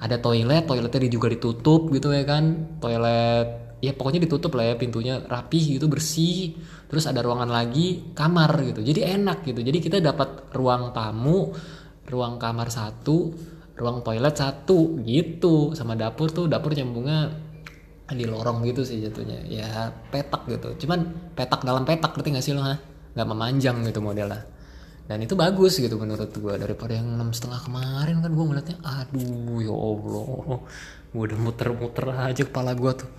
ada 0.04 0.20
toilet 0.20 0.70
toiletnya 0.70 1.10
juga 1.10 1.28
ditutup 1.32 1.90
gitu 1.90 2.12
ya 2.14 2.24
kan. 2.28 2.78
Toilet 2.78 3.69
ya 3.80 3.92
pokoknya 3.96 4.24
ditutup 4.28 4.56
lah 4.56 4.72
ya 4.72 4.76
pintunya. 4.76 5.20
Rapih 5.24 5.80
gitu 5.80 5.92
bersih. 5.92 6.56
Terus 6.88 7.06
ada 7.08 7.24
ruangan 7.24 7.50
lagi 7.50 8.14
kamar 8.16 8.52
gitu. 8.64 8.84
Jadi 8.84 9.04
enak 9.04 9.44
gitu. 9.48 9.60
Jadi 9.64 9.78
kita 9.80 9.98
dapat 10.00 10.52
ruang 10.56 10.92
tamu 10.96 11.52
ruang 12.10 12.42
kamar 12.42 12.74
satu 12.74 13.34
ruang 13.80 14.04
toilet 14.04 14.36
satu 14.36 15.00
gitu. 15.04 15.72
Sama 15.76 15.96
dapur 15.96 16.32
tuh 16.32 16.52
dapur 16.52 16.76
nyambungnya 16.76 17.32
di 18.10 18.26
lorong 18.26 18.66
gitu 18.66 18.82
sih 18.84 19.00
jatuhnya. 19.06 19.46
Ya 19.48 19.94
petak 20.12 20.50
gitu. 20.50 20.86
Cuman 20.86 21.32
petak 21.38 21.64
dalam 21.64 21.88
petak 21.88 22.18
ngerti 22.18 22.30
gak 22.36 22.46
sih 22.46 22.54
lo 22.58 22.66
ha? 22.66 22.76
Nggak 23.16 23.28
memanjang 23.28 23.78
gitu 23.86 24.02
modelnya. 24.02 24.44
Dan 25.10 25.26
itu 25.26 25.34
bagus 25.34 25.82
gitu 25.82 25.98
menurut 25.98 26.30
gue 26.30 26.54
daripada 26.54 26.94
yang 26.94 27.18
enam 27.18 27.34
setengah 27.34 27.66
kemarin 27.66 28.22
kan 28.22 28.30
gue 28.30 28.46
ngeliatnya 28.46 28.78
aduh 28.86 29.58
ya 29.58 29.74
allah. 29.74 30.62
Gue 31.10 31.22
udah 31.26 31.40
muter-muter 31.42 32.06
aja 32.14 32.46
kepala 32.46 32.78
gue 32.78 32.92
tuh 32.94 33.10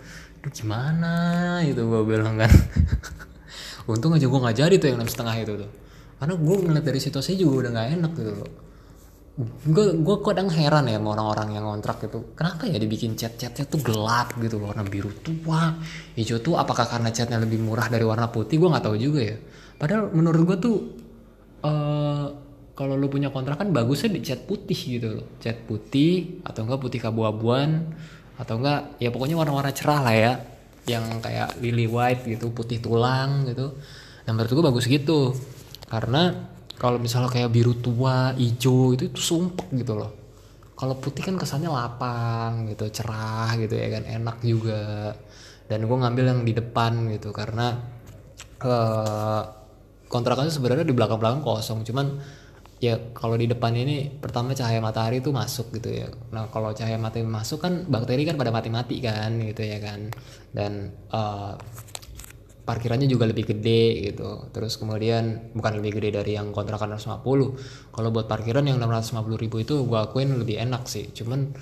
Duh 0.40 0.52
gimana 0.52 1.12
itu 1.60 1.84
gue 1.84 2.02
bilang 2.08 2.40
kan? 2.40 2.48
Untung 3.92 4.16
aja 4.16 4.24
gue 4.24 4.40
nggak 4.40 4.56
jadi 4.56 4.74
tuh 4.80 4.88
yang 4.88 4.98
enam 5.04 5.10
setengah 5.10 5.36
itu 5.36 5.52
tuh. 5.60 5.70
Karena 6.16 6.34
gue 6.36 6.56
ngeliat 6.64 6.84
dari 6.84 7.00
situasi 7.00 7.36
juga 7.36 7.68
udah 7.68 7.70
nggak 7.76 7.88
enak 8.00 8.12
gitu 8.16 8.32
loh. 8.32 8.50
Gue 9.68 9.84
gue 10.00 10.16
kadang 10.24 10.48
heran 10.52 10.88
ya 10.88 11.00
sama 11.00 11.16
orang-orang 11.16 11.48
yang 11.56 11.64
kontrak 11.64 12.08
itu 12.08 12.18
kenapa 12.36 12.68
ya 12.68 12.76
dibikin 12.76 13.16
cat 13.16 13.40
catnya 13.40 13.64
tuh 13.64 13.80
gelap 13.80 14.36
gitu 14.36 14.60
warna 14.60 14.84
biru 14.84 15.08
tua 15.24 15.80
hijau 16.12 16.44
tuh 16.44 16.60
apakah 16.60 16.84
karena 16.84 17.08
catnya 17.08 17.40
lebih 17.40 17.60
murah 17.60 17.88
dari 17.92 18.04
warna 18.04 18.28
putih? 18.32 18.56
Gue 18.56 18.68
nggak 18.72 18.84
tahu 18.84 18.96
juga 18.96 19.20
ya. 19.20 19.36
Padahal 19.76 20.12
menurut 20.12 20.40
gue 20.44 20.56
tuh 20.60 20.76
uh, 21.64 22.26
kalau 22.76 22.96
lu 22.96 23.12
punya 23.12 23.28
kontrak 23.28 23.60
kan 23.60 23.68
bagusnya 23.76 24.08
di 24.08 24.24
cat 24.24 24.48
putih 24.48 24.76
gitu 24.76 25.08
loh. 25.20 25.26
Cat 25.36 25.68
putih 25.68 26.40
atau 26.48 26.64
enggak 26.64 26.80
putih 26.80 27.00
kabu-abuan 27.00 27.92
atau 28.40 28.56
enggak 28.56 28.96
ya 28.96 29.12
pokoknya 29.12 29.36
warna-warna 29.36 29.72
cerah 29.76 30.00
lah 30.00 30.16
ya. 30.16 30.32
Yang 30.88 31.04
kayak 31.20 31.60
lily 31.60 31.84
white 31.84 32.24
gitu 32.24 32.48
putih 32.50 32.80
tulang 32.80 33.44
gitu. 33.44 33.76
Yang 34.24 34.34
menurut 34.34 34.50
gue 34.56 34.64
bagus 34.72 34.84
gitu. 34.88 35.36
Karena 35.86 36.32
kalau 36.80 36.96
misalnya 36.96 37.28
kayak 37.28 37.52
biru 37.52 37.76
tua 37.76 38.32
hijau 38.32 38.96
itu 38.96 39.12
itu 39.12 39.20
sumpek 39.20 39.68
gitu 39.76 39.92
loh. 40.00 40.16
Kalau 40.72 40.96
putih 40.96 41.20
kan 41.20 41.36
kesannya 41.36 41.68
lapang 41.68 42.72
gitu 42.72 42.88
cerah 42.88 43.52
gitu 43.60 43.76
ya 43.76 44.00
kan 44.00 44.08
enak 44.08 44.40
juga. 44.40 45.12
Dan 45.68 45.84
gue 45.84 45.96
ngambil 46.00 46.24
yang 46.24 46.40
di 46.42 46.56
depan 46.56 47.06
gitu 47.12 47.30
karena 47.36 47.76
uh, 48.64 49.42
kontrakannya 50.08 50.50
sebenarnya 50.50 50.88
di 50.88 50.96
belakang-belakang 50.96 51.44
kosong. 51.44 51.84
Cuman 51.84 52.16
ya 52.80 52.96
kalau 53.12 53.36
di 53.36 53.44
depan 53.44 53.76
ini 53.76 54.08
pertama 54.08 54.56
cahaya 54.56 54.80
matahari 54.80 55.20
itu 55.20 55.28
masuk 55.30 55.68
gitu 55.76 55.92
ya. 55.92 56.08
Nah 56.32 56.48
kalau 56.48 56.72
cahaya 56.72 56.96
matahari 56.96 57.28
masuk 57.28 57.60
kan 57.60 57.84
bakteri 57.84 58.24
kan 58.24 58.40
pada 58.40 58.48
mati-mati 58.48 59.04
kan 59.04 59.36
gitu 59.36 59.60
ya 59.60 59.78
kan. 59.84 60.08
Dan 60.48 60.88
uh, 61.12 61.60
parkirannya 62.64 63.04
juga 63.04 63.28
lebih 63.28 63.52
gede 63.52 64.10
gitu. 64.10 64.48
Terus 64.48 64.80
kemudian 64.80 65.52
bukan 65.52 65.76
lebih 65.76 66.00
gede 66.00 66.24
dari 66.24 66.40
yang 66.40 66.56
kontrakan 66.56 66.96
150 66.96 67.92
kalau 67.92 68.08
buat 68.08 68.24
parkiran 68.24 68.64
yang 68.64 68.80
650 68.80 69.36
ribu 69.36 69.56
itu 69.60 69.84
gue 69.84 69.98
akuin 70.00 70.40
lebih 70.40 70.56
enak 70.64 70.88
sih. 70.88 71.12
Cuman 71.12 71.52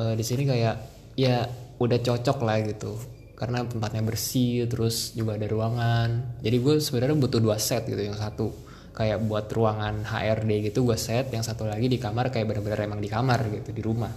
uh, 0.00 0.16
di 0.16 0.24
sini 0.24 0.48
kayak 0.48 0.76
ya 1.20 1.44
udah 1.76 2.00
cocok 2.00 2.40
lah 2.40 2.64
gitu. 2.64 2.96
Karena 3.36 3.60
tempatnya 3.68 4.00
bersih 4.00 4.64
terus 4.64 5.12
juga 5.12 5.36
ada 5.36 5.44
ruangan. 5.44 6.40
Jadi 6.40 6.56
gue 6.56 6.74
sebenarnya 6.80 7.20
butuh 7.20 7.40
dua 7.44 7.60
set 7.60 7.84
gitu 7.84 8.00
yang 8.00 8.16
satu 8.16 8.64
kayak 8.94 9.26
buat 9.26 9.50
ruangan 9.50 10.06
HRD 10.06 10.70
gitu 10.70 10.86
gue 10.86 10.94
set 10.94 11.34
yang 11.34 11.42
satu 11.42 11.66
lagi 11.66 11.90
di 11.90 11.98
kamar 11.98 12.30
kayak 12.30 12.46
bener-bener 12.46 12.86
emang 12.86 13.02
di 13.02 13.10
kamar 13.10 13.50
gitu 13.50 13.74
di 13.74 13.82
rumah. 13.82 14.14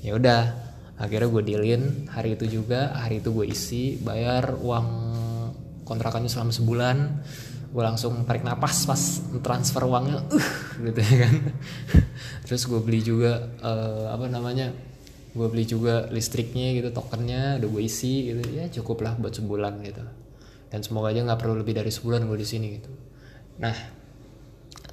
Ya 0.00 0.16
udah 0.16 0.42
akhirnya 0.96 1.28
gue 1.28 1.42
dealin 1.44 1.82
hari 2.08 2.34
itu 2.34 2.58
juga 2.58 2.96
hari 2.96 3.20
itu 3.20 3.30
gue 3.30 3.46
isi 3.46 4.00
bayar 4.00 4.56
uang 4.56 4.88
kontrakannya 5.84 6.32
selama 6.32 6.50
sebulan 6.56 6.96
gue 7.68 7.84
langsung 7.84 8.24
tarik 8.24 8.48
napas 8.48 8.88
pas 8.88 9.02
transfer 9.44 9.84
uangnya 9.84 10.24
uh 10.24 10.48
gitu 10.88 11.00
ya 11.04 11.16
kan. 11.28 11.34
Terus 12.48 12.64
gue 12.64 12.80
beli 12.80 13.04
juga 13.04 13.44
uh, 13.60 14.08
apa 14.08 14.24
namanya 14.32 14.72
gue 15.36 15.46
beli 15.52 15.68
juga 15.68 16.08
listriknya 16.08 16.72
gitu 16.80 16.88
tokennya 16.96 17.60
udah 17.60 17.68
gue 17.68 17.82
isi 17.84 18.32
gitu 18.32 18.42
ya 18.56 18.72
cukup 18.72 19.04
lah 19.04 19.12
buat 19.20 19.36
sebulan 19.36 19.84
gitu. 19.84 20.00
Dan 20.72 20.80
semoga 20.80 21.12
aja 21.12 21.20
nggak 21.28 21.40
perlu 21.44 21.60
lebih 21.60 21.76
dari 21.76 21.92
sebulan 21.92 22.24
gue 22.24 22.38
di 22.40 22.48
sini 22.48 22.66
gitu. 22.72 22.90
Nah 23.60 23.97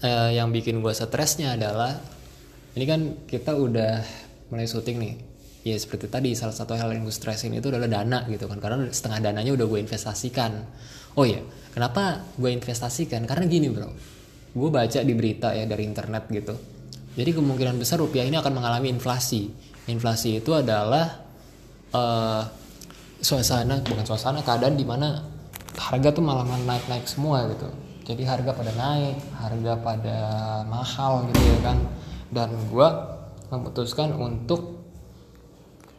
eh, 0.02 0.30
yang 0.36 0.52
bikin 0.52 0.84
gue 0.84 0.92
stresnya 0.92 1.56
adalah 1.56 1.96
ini 2.76 2.86
kan 2.88 3.02
kita 3.24 3.56
udah 3.56 4.04
mulai 4.52 4.68
syuting 4.68 4.98
nih. 5.00 5.16
Ya 5.66 5.76
seperti 5.82 6.12
tadi 6.12 6.36
salah 6.38 6.54
satu 6.54 6.78
hal 6.78 6.94
yang 6.94 7.08
gue 7.08 7.16
stresin 7.16 7.56
itu 7.58 7.72
adalah 7.72 7.90
dana 7.90 8.28
gitu 8.28 8.46
kan. 8.46 8.60
Karena 8.60 8.86
setengah 8.92 9.32
dananya 9.32 9.52
udah 9.56 9.66
gue 9.66 9.80
investasikan. 9.82 10.52
Oh 11.16 11.26
ya 11.26 11.40
kenapa 11.72 12.22
gue 12.36 12.52
investasikan? 12.52 13.24
Karena 13.26 13.48
gini 13.48 13.72
bro. 13.72 13.90
Gue 14.56 14.70
baca 14.72 15.00
di 15.02 15.14
berita 15.16 15.56
ya 15.56 15.66
dari 15.66 15.84
internet 15.88 16.28
gitu. 16.32 16.56
Jadi 17.16 17.32
kemungkinan 17.32 17.80
besar 17.80 18.04
rupiah 18.04 18.28
ini 18.28 18.36
akan 18.36 18.54
mengalami 18.60 18.92
inflasi. 18.92 19.48
Inflasi 19.88 20.44
itu 20.44 20.52
adalah 20.52 21.24
uh, 21.96 22.44
suasana 23.24 23.82
bukan 23.82 24.06
suasana 24.06 24.44
keadaan 24.44 24.76
di 24.76 24.86
mana 24.86 25.24
harga 25.76 26.10
tuh 26.14 26.24
malah 26.24 26.46
naik 26.46 26.86
naik 26.88 27.06
semua 27.08 27.48
gitu 27.52 27.85
jadi 28.06 28.24
harga 28.24 28.54
pada 28.54 28.72
naik 28.78 29.18
harga 29.42 29.74
pada 29.82 30.18
mahal 30.70 31.26
gitu 31.34 31.42
ya 31.42 31.60
kan. 31.66 31.78
Dan 32.30 32.54
gue 32.70 32.88
memutuskan 33.50 34.14
untuk 34.14 34.86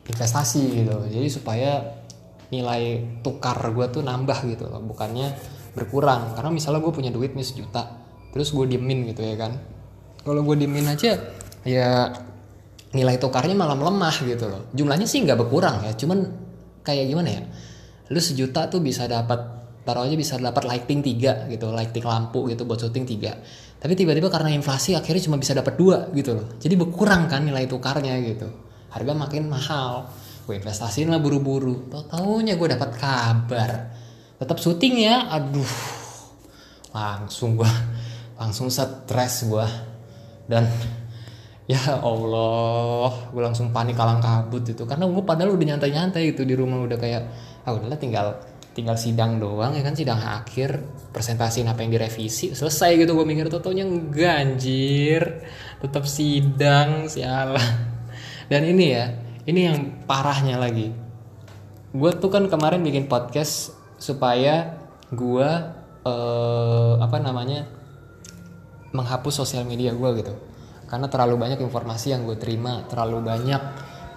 investasi 0.07 0.87
gitu. 0.87 0.97
Jadi 1.11 1.29
supaya 1.29 1.83
nilai 2.55 3.03
tukar 3.27 3.59
gue 3.75 3.87
tuh 3.91 4.07
nambah 4.07 4.39
gitu 4.47 4.71
loh 4.71 4.79
bukannya 4.87 5.35
berkurang. 5.75 6.39
Karena 6.39 6.55
misalnya 6.55 6.79
gue 6.79 6.95
punya 6.95 7.11
duit 7.11 7.35
nih 7.35 7.45
sejuta 7.45 8.07
terus 8.31 8.55
gue 8.55 8.65
diemin 8.71 9.11
gitu 9.11 9.27
ya 9.27 9.35
kan. 9.35 9.59
Kalau 10.23 10.47
gue 10.47 10.57
diemin 10.63 10.87
aja 10.87 11.19
ya 11.67 12.15
nilai 12.95 13.19
tukarnya 13.19 13.59
malah 13.59 13.75
melemah 13.75 14.15
gitu 14.23 14.47
loh. 14.47 14.71
Jumlahnya 14.71 15.11
sih 15.11 15.27
nggak 15.27 15.43
berkurang 15.43 15.83
ya 15.83 15.93
cuman 15.99 16.23
kayak 16.87 17.11
gimana 17.11 17.29
ya? 17.35 17.43
Lu 18.15 18.23
sejuta 18.23 18.71
tuh 18.71 18.79
bisa 18.79 19.11
dapat 19.11 19.65
taruh 19.87 20.02
aja 20.02 20.19
bisa 20.19 20.35
dapat 20.35 20.66
lighting 20.66 20.99
tiga 20.99 21.47
gitu 21.47 21.71
lighting 21.71 22.02
lampu 22.02 22.50
gitu 22.50 22.66
buat 22.66 22.83
syuting 22.83 23.07
tiga. 23.07 23.38
Tapi 23.78 23.95
tiba-tiba 23.95 24.26
karena 24.26 24.50
inflasi 24.50 24.99
akhirnya 24.99 25.23
cuma 25.31 25.38
bisa 25.38 25.55
dapat 25.55 25.78
dua 25.78 26.11
gitu 26.11 26.35
loh. 26.35 26.59
Jadi 26.59 26.75
berkurang 26.75 27.31
kan 27.31 27.47
nilai 27.47 27.71
tukarnya 27.71 28.19
gitu. 28.26 28.50
Harga 28.90 29.14
makin 29.14 29.47
mahal. 29.47 30.11
Gue 30.43 30.59
investasiin 30.59 31.07
lah 31.07 31.23
buru-buru. 31.23 31.87
Tau 31.87 32.02
taunya 32.11 32.59
gue 32.59 32.66
dapat 32.66 32.99
kabar. 32.99 33.71
Tetap 34.43 34.59
syuting 34.59 35.07
ya 35.07 35.31
aduh. 35.31 35.73
Langsung 36.90 37.55
gue 37.55 37.71
langsung 38.37 38.66
stres 38.69 39.49
gue 39.49 39.66
dan 40.50 40.66
ya 41.73 42.02
Allah 42.02 43.12
gue 43.31 43.43
langsung 43.43 43.71
panik 43.71 43.95
kalang 43.95 44.19
kabut 44.19 44.66
itu. 44.66 44.83
Karena 44.83 45.07
gue 45.07 45.23
padahal 45.23 45.55
udah 45.55 45.66
nyantai-nyantai 45.78 46.35
itu 46.35 46.43
di 46.43 46.59
rumah. 46.59 46.83
Udah 46.83 46.99
kayak 46.99 47.23
ah 47.62 47.71
udahlah 47.71 48.02
tinggal 48.02 48.35
tinggal 48.76 49.00
sidang 49.00 49.40
doang 49.40 49.73
ya 49.73 49.80
kan? 49.80 49.97
Sidang 49.97 50.21
akhir 50.21 50.85
presentasi 51.16 51.64
apa 51.64 51.80
yang 51.80 51.97
direvisi 51.97 52.52
selesai 52.52 53.00
gitu 53.00 53.16
gue 53.16 53.25
mikir. 53.25 53.49
Tuh 53.49 53.64
taunya 53.64 53.88
ganjir 53.88 55.49
tetap 55.80 56.04
sidang 56.04 57.09
sialan 57.09 57.56
dan 58.52 58.62
ini 58.68 58.85
ya 58.92 59.04
ini 59.49 59.61
yang 59.64 59.78
parahnya 60.04 60.61
lagi. 60.61 60.92
Gue 61.97 62.12
tuh 62.21 62.28
kan 62.28 62.52
kemarin 62.52 62.85
bikin 62.85 63.09
podcast 63.09 63.73
supaya 63.97 64.76
gue 65.09 65.49
eh, 66.04 66.95
apa 67.00 67.16
namanya 67.16 67.64
menghapus 68.92 69.40
sosial 69.40 69.64
media 69.64 69.97
gue 69.97 70.11
gitu. 70.21 70.37
Karena 70.87 71.09
terlalu 71.09 71.40
banyak 71.40 71.59
informasi 71.64 72.12
yang 72.12 72.28
gue 72.28 72.37
terima 72.37 72.85
terlalu 72.87 73.25
banyak 73.25 73.62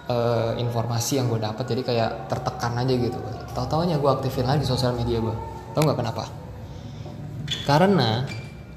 uh, 0.08 0.52
informasi 0.56 1.20
yang 1.20 1.28
gue 1.28 1.42
dapat 1.42 1.64
jadi 1.66 1.82
kayak 1.84 2.10
tertekan 2.30 2.72
aja 2.78 2.94
gitu. 2.94 3.18
Tau 3.52 3.66
taunya 3.66 3.98
gue 3.98 4.10
aktifin 4.10 4.46
lagi 4.46 4.64
sosial 4.64 4.94
media 4.96 5.20
gue 5.20 5.36
tau 5.74 5.82
nggak 5.86 5.98
kenapa? 5.98 6.24
Karena 7.66 8.24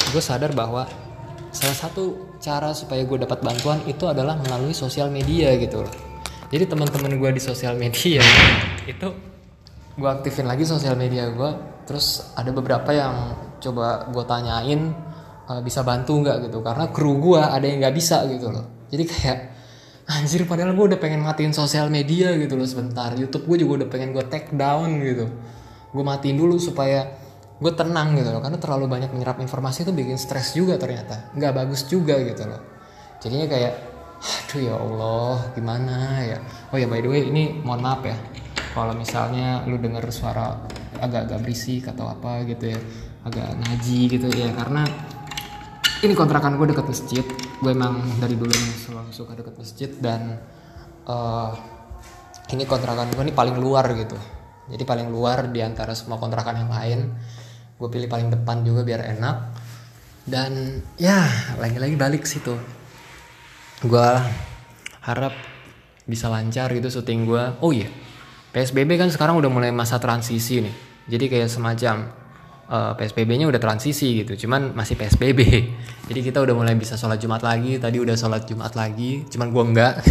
gue 0.09 0.21
sadar 0.21 0.53
bahwa 0.53 0.85
salah 1.53 1.77
satu 1.77 2.33
cara 2.41 2.73
supaya 2.73 3.05
gue 3.05 3.17
dapat 3.23 3.39
bantuan 3.39 3.79
itu 3.85 4.09
adalah 4.09 4.37
melalui 4.41 4.73
sosial 4.73 5.09
media 5.13 5.53
gitu 5.57 5.85
loh. 5.85 5.93
Jadi 6.53 6.69
teman-teman 6.69 7.17
gue 7.17 7.29
di 7.33 7.41
sosial 7.41 7.77
media 7.77 8.21
itu 8.91 9.07
gue 9.93 10.09
aktifin 10.09 10.49
lagi 10.49 10.65
sosial 10.65 10.97
media 10.97 11.29
gue 11.29 11.51
terus 11.85 12.33
ada 12.33 12.49
beberapa 12.49 12.89
yang 12.89 13.37
coba 13.61 14.09
gue 14.09 14.23
tanyain 14.25 14.81
uh, 15.49 15.61
bisa 15.61 15.81
bantu 15.81 16.21
nggak? 16.21 16.49
gitu. 16.49 16.61
Karena 16.61 16.89
kru 16.89 17.17
gue 17.17 17.41
ada 17.41 17.65
yang 17.65 17.81
nggak 17.81 17.95
bisa 17.95 18.25
gitu 18.29 18.53
loh. 18.53 18.65
Jadi 18.93 19.03
kayak 19.09 19.37
anjir 20.03 20.43
padahal 20.43 20.75
gue 20.75 20.85
udah 20.95 20.99
pengen 20.99 21.23
matiin 21.23 21.55
sosial 21.55 21.87
media 21.87 22.35
gitu 22.35 22.59
loh 22.59 22.67
sebentar. 22.67 23.15
YouTube 23.15 23.47
gue 23.47 23.63
juga 23.63 23.83
udah 23.83 23.89
pengen 23.89 24.11
gue 24.11 24.23
take 24.27 24.51
down 24.51 24.99
gitu. 24.99 25.31
Gue 25.93 26.03
matiin 26.03 26.35
dulu 26.35 26.59
supaya 26.59 27.07
gue 27.59 27.71
tenang 27.71 28.17
gitu 28.19 28.29
loh. 28.33 28.41
Karena 28.43 28.59
terlalu 28.59 28.85
banyak 28.91 29.09
menyerap 29.15 29.39
informasi 29.39 29.87
itu 29.87 29.93
bikin 29.95 30.19
stres 30.19 30.51
juga 30.57 30.75
ternyata. 30.75 31.31
Nggak 31.35 31.51
bagus 31.55 31.87
juga 31.87 32.19
gitu 32.19 32.43
loh. 32.47 32.61
Jadinya 33.23 33.47
kayak 33.47 33.73
aduh 34.23 34.61
ya 34.63 34.75
Allah 34.79 35.35
gimana 35.51 35.95
ya? 36.23 36.37
Oh 36.71 36.77
ya 36.79 36.87
by 36.87 36.99
the 37.03 37.09
way 37.11 37.27
ini 37.27 37.63
mohon 37.63 37.83
maaf 37.83 38.03
ya. 38.03 38.15
Kalau 38.73 38.95
misalnya 38.97 39.63
lu 39.69 39.77
denger 39.77 40.03
suara 40.09 40.57
agak-agak 40.99 41.39
berisik 41.43 41.87
atau 41.91 42.09
apa 42.09 42.41
gitu 42.47 42.73
ya 42.73 42.79
agak 43.23 43.55
ngaji 43.55 43.99
gitu 44.19 44.27
ya. 44.33 44.51
Karena 44.51 44.83
ini 46.03 46.11
kontrakan 46.11 46.59
gue 46.59 46.67
deket 46.75 46.85
masjid 46.91 47.25
gue 47.63 47.71
emang 47.71 48.03
dari 48.19 48.35
dulu 48.35 48.51
selalu 48.51 49.15
suka 49.15 49.39
deket 49.39 49.55
masjid 49.55 49.89
dan 50.03 50.35
uh, 51.07 51.55
ini 52.51 52.67
kontrakan 52.67 53.07
gue 53.15 53.23
ini 53.23 53.31
paling 53.31 53.55
luar 53.55 53.87
gitu. 53.95 54.19
Jadi 54.67 54.83
paling 54.83 55.07
luar 55.07 55.47
di 55.47 55.63
antara 55.63 55.95
semua 55.95 56.19
kontrakan 56.19 56.67
yang 56.67 56.71
lain. 56.71 56.99
Gue 57.79 57.87
pilih 57.87 58.11
paling 58.11 58.27
depan 58.27 58.67
juga 58.67 58.83
biar 58.83 59.01
enak. 59.15 59.37
Dan 60.27 60.83
ya 60.99 61.23
lagi-lagi 61.55 61.95
balik 61.95 62.27
situ. 62.27 62.55
Gue 63.83 64.09
harap 65.03 65.31
bisa 66.03 66.27
lancar 66.27 66.67
gitu 66.75 66.91
syuting 66.91 67.23
gue 67.23 67.43
oh 67.63 67.71
iya 67.71 67.87
PSBB 68.51 68.99
kan 68.99 69.07
sekarang 69.07 69.39
udah 69.39 69.47
mulai 69.47 69.71
masa 69.73 69.97
transisi 69.97 70.61
nih. 70.61 70.75
Jadi 71.09 71.25
kayak 71.31 71.49
semacam 71.49 72.22
eh, 72.73 72.93
PSBB-nya 72.97 73.45
udah 73.45 73.61
transisi 73.61 74.25
gitu 74.25 74.33
cuman 74.45 74.73
masih 74.73 74.97
PSBB 74.97 75.39
jadi 76.09 76.19
kita 76.25 76.41
udah 76.41 76.57
mulai 76.57 76.73
bisa 76.73 76.97
sholat 76.97 77.21
Jumat 77.21 77.45
lagi 77.45 77.77
tadi 77.77 78.01
udah 78.01 78.17
sholat 78.17 78.49
Jumat 78.49 78.73
lagi 78.73 79.29
cuman 79.29 79.47
gue 79.53 79.63
enggak 79.63 79.93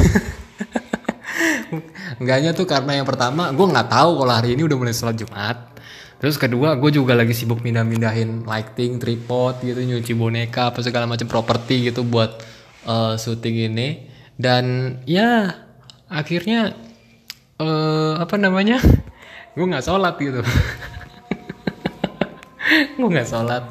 enggaknya 2.23 2.55
tuh 2.55 2.71
karena 2.71 3.03
yang 3.03 3.07
pertama 3.09 3.51
gue 3.51 3.67
nggak 3.67 3.89
tahu 3.91 4.23
kalau 4.23 4.33
hari 4.33 4.55
ini 4.55 4.63
udah 4.63 4.79
mulai 4.79 4.95
sholat 4.95 5.19
Jumat 5.19 5.73
Terus 6.23 6.39
kedua 6.39 6.79
gue 6.79 6.95
juga 6.95 7.19
lagi 7.19 7.35
sibuk 7.35 7.67
mindah-mindahin 7.67 8.47
lighting, 8.47 9.03
tripod 9.03 9.59
gitu, 9.59 9.83
nyuci 9.83 10.15
boneka 10.15 10.71
apa 10.71 10.79
segala 10.79 11.11
macam 11.11 11.27
properti 11.27 11.91
gitu 11.91 12.07
buat 12.07 12.39
uh, 12.87 13.19
syuting 13.19 13.75
ini. 13.75 14.07
Dan 14.39 14.97
ya 15.03 15.51
akhirnya 16.07 16.79
uh, 17.59 18.23
apa 18.23 18.39
namanya? 18.39 18.79
gue 19.59 19.67
nggak 19.67 19.83
sholat 19.83 20.15
gitu. 20.23 20.47
Gue 23.03 23.11
nggak 23.11 23.27
sholat, 23.27 23.65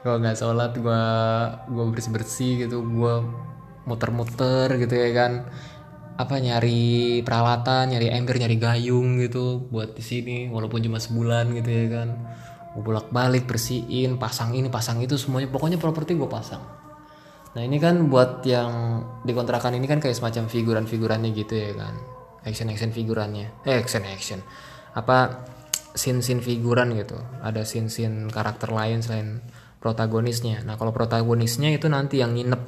gue 0.00 0.14
nggak 0.16 0.36
sholat, 0.40 0.72
gue 0.72 1.02
gue 1.68 1.84
bersih 1.92 2.12
bersih 2.16 2.52
gitu, 2.64 2.80
gue 2.80 3.14
muter-muter 3.84 4.68
gitu 4.80 4.94
ya 4.96 5.10
kan 5.12 5.32
apa 6.18 6.34
nyari 6.42 7.22
peralatan, 7.22 7.94
nyari 7.94 8.10
ember, 8.10 8.42
nyari 8.42 8.58
gayung 8.58 9.22
gitu 9.22 9.70
buat 9.70 9.94
di 9.94 10.02
sini 10.02 10.36
walaupun 10.50 10.82
cuma 10.82 10.98
sebulan 10.98 11.54
gitu 11.54 11.70
ya 11.70 11.86
kan. 11.94 12.08
Gue 12.74 12.82
bolak-balik 12.82 13.46
bersihin, 13.46 14.18
pasang 14.18 14.50
ini, 14.58 14.66
pasang 14.66 14.98
itu 14.98 15.14
semuanya 15.14 15.46
pokoknya 15.46 15.78
properti 15.78 16.18
gue 16.18 16.26
pasang. 16.26 16.60
Nah, 17.54 17.62
ini 17.62 17.78
kan 17.78 18.10
buat 18.10 18.42
yang 18.42 19.02
dikontrakan 19.22 19.78
ini 19.78 19.86
kan 19.86 20.02
kayak 20.02 20.18
semacam 20.18 20.50
figuran-figurannya 20.50 21.30
gitu 21.38 21.54
ya 21.54 21.72
kan. 21.78 21.94
Action-action 22.42 22.90
figurannya. 22.90 23.62
Eh, 23.62 23.78
action-action. 23.78 24.42
Apa 24.98 25.46
scene-scene 25.98 26.38
figuran 26.38 26.94
gitu. 26.94 27.18
Ada 27.42 27.66
scene-scene 27.66 28.30
karakter 28.30 28.70
lain 28.70 29.02
selain 29.02 29.42
protagonisnya. 29.82 30.62
Nah, 30.62 30.78
kalau 30.78 30.94
protagonisnya 30.94 31.74
itu 31.74 31.90
nanti 31.90 32.22
yang 32.22 32.38
nginep. 32.38 32.62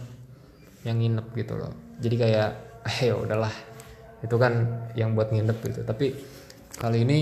Yang 0.82 0.96
nginep 0.99 1.26
gitu 1.38 1.54
loh. 1.54 1.72
Jadi 2.02 2.16
kayak 2.18 2.50
ya 3.06 3.14
udahlah 3.14 3.70
itu 4.20 4.37
kan 4.37 4.52
yang 4.92 5.16
buat 5.16 5.32
nginep 5.32 5.58
gitu 5.64 5.80
tapi 5.84 6.12
kali 6.76 7.08
ini 7.08 7.18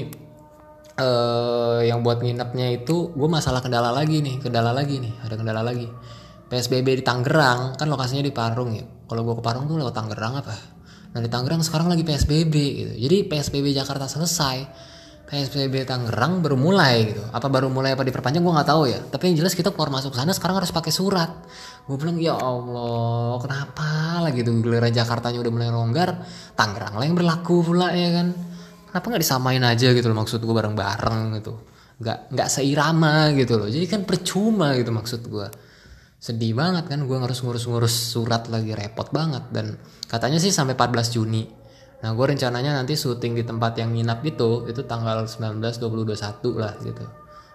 eh, 0.99 1.81
yang 1.87 2.03
buat 2.03 2.23
nginepnya 2.23 2.75
itu 2.75 3.15
gue 3.15 3.29
masalah 3.31 3.63
kendala 3.63 3.95
lagi 3.95 4.19
nih 4.19 4.43
kendala 4.43 4.75
lagi 4.75 4.99
nih 4.99 5.15
ada 5.23 5.35
kendala 5.39 5.63
lagi 5.63 5.87
PSBB 6.49 7.03
di 7.03 7.05
Tangerang 7.07 7.79
kan 7.79 7.87
lokasinya 7.87 8.25
di 8.25 8.35
Parung 8.35 8.75
ya 8.75 8.85
kalau 9.07 9.23
gue 9.23 9.35
ke 9.39 9.43
Parung 9.43 9.71
tuh 9.71 9.79
lewat 9.79 9.95
Tangerang 9.95 10.43
apa 10.43 10.55
nah 11.15 11.21
di 11.23 11.31
Tangerang 11.31 11.63
sekarang 11.63 11.87
lagi 11.87 12.03
PSBB 12.03 12.55
gitu 12.55 12.93
jadi 12.99 13.17
PSBB 13.31 13.67
Jakarta 13.79 14.11
selesai 14.11 14.57
PSBB 15.29 15.85
Tangerang 15.85 16.41
baru 16.41 16.57
mulai 16.57 17.13
gitu. 17.13 17.21
Apa 17.29 17.53
baru 17.53 17.69
mulai 17.69 17.93
apa 17.93 18.01
diperpanjang 18.01 18.41
gue 18.41 18.49
nggak 18.49 18.69
tahu 18.73 18.83
ya. 18.89 18.97
Tapi 19.05 19.29
yang 19.29 19.45
jelas 19.45 19.53
kita 19.53 19.77
keluar 19.77 19.93
masuk 19.93 20.17
sana 20.17 20.33
sekarang 20.33 20.65
harus 20.65 20.73
pakai 20.73 20.89
surat. 20.89 21.29
Gue 21.85 22.01
bilang 22.01 22.17
ya 22.17 22.33
Allah 22.33 23.37
kenapa 23.45 24.25
lagi 24.25 24.41
tuh 24.41 24.57
giliran 24.65 24.89
Jakartanya 24.89 25.45
udah 25.45 25.53
mulai 25.53 25.69
longgar, 25.69 26.25
Tangerang 26.57 26.97
lah 26.97 27.05
yang 27.05 27.13
berlaku 27.13 27.61
pula 27.61 27.93
ya 27.93 28.09
kan. 28.17 28.33
Kenapa 28.89 29.05
nggak 29.05 29.23
disamain 29.23 29.61
aja 29.61 29.93
gitu 29.93 30.07
loh 30.09 30.17
maksud 30.17 30.41
gue 30.41 30.55
bareng-bareng 30.57 31.21
gitu. 31.37 31.61
Nggak 32.01 32.19
nggak 32.33 32.49
seirama 32.49 33.37
gitu 33.37 33.61
loh. 33.61 33.69
Jadi 33.69 33.85
kan 33.85 34.09
percuma 34.09 34.73
gitu 34.81 34.97
maksud 34.97 35.29
gue. 35.29 35.49
Sedih 36.17 36.57
banget 36.57 36.89
kan 36.89 37.05
gue 37.05 37.17
harus 37.21 37.45
ngurus-ngurus 37.45 38.17
surat 38.17 38.49
lagi 38.49 38.73
repot 38.73 39.13
banget 39.13 39.45
dan 39.53 39.77
katanya 40.09 40.41
sih 40.41 40.51
sampai 40.51 40.73
14 40.73 41.15
Juni 41.15 41.58
Nah 41.99 42.11
gue 42.15 42.27
rencananya 42.31 42.79
nanti 42.79 42.95
syuting 42.95 43.35
di 43.35 43.43
tempat 43.43 43.75
yang 43.79 43.91
nginap 43.95 44.23
itu 44.23 44.71
itu 44.71 44.83
tanggal 44.87 45.27
19, 45.27 45.59
20, 45.59 46.15
21 46.15 46.63
lah 46.63 46.73
gitu. 46.83 47.05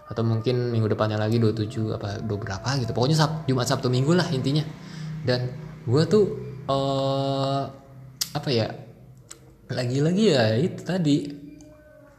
Atau 0.07 0.23
mungkin 0.27 0.71
minggu 0.71 0.91
depannya 0.91 1.15
lagi 1.15 1.39
27 1.39 1.95
apa 1.95 2.19
2 2.19 2.27
berapa 2.27 2.69
gitu. 2.83 2.91
Pokoknya 2.91 3.17
Sab, 3.17 3.47
Jumat 3.47 3.67
Sabtu 3.67 3.87
Minggu 3.87 4.11
lah 4.11 4.27
intinya. 4.31 4.63
Dan 5.23 5.47
gue 5.87 6.03
tuh 6.07 6.23
uh, 6.67 7.63
apa 8.35 8.49
ya 8.51 8.67
lagi-lagi 9.71 10.23
ya 10.35 10.43
itu 10.59 10.81
tadi. 10.83 11.17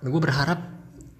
Gue 0.05 0.21
berharap 0.21 0.61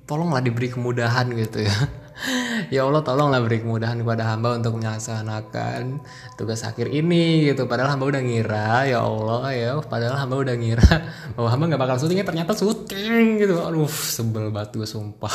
tolonglah 0.05 0.45
diberi 0.45 0.69
kemudahan 0.69 1.33
gitu 1.33 1.65
ya 1.65 2.04
ya 2.75 2.87
Allah 2.87 3.03
tolonglah 3.03 3.43
beri 3.43 3.63
kemudahan 3.63 3.99
kepada 3.99 4.23
hamba 4.31 4.55
untuk 4.55 4.79
melaksanakan 4.79 5.99
tugas 6.39 6.63
akhir 6.63 6.91
ini 6.91 7.51
gitu. 7.51 7.67
Padahal 7.67 7.99
hamba 7.99 8.15
udah 8.15 8.23
ngira 8.23 8.87
ya 8.87 9.03
Allah 9.03 9.45
ya. 9.51 9.73
Padahal 9.83 10.17
hamba 10.23 10.37
udah 10.39 10.55
ngira 10.55 10.95
bahwa 11.35 11.49
hamba 11.51 11.65
nggak 11.75 11.83
bakal 11.83 11.97
syutingnya 11.99 12.27
ternyata 12.27 12.53
syuting 12.55 13.43
gitu. 13.43 13.59
Aduh 13.59 13.91
sebel 13.91 14.55
banget 14.55 14.79
gue 14.79 14.89
sumpah. 14.89 15.35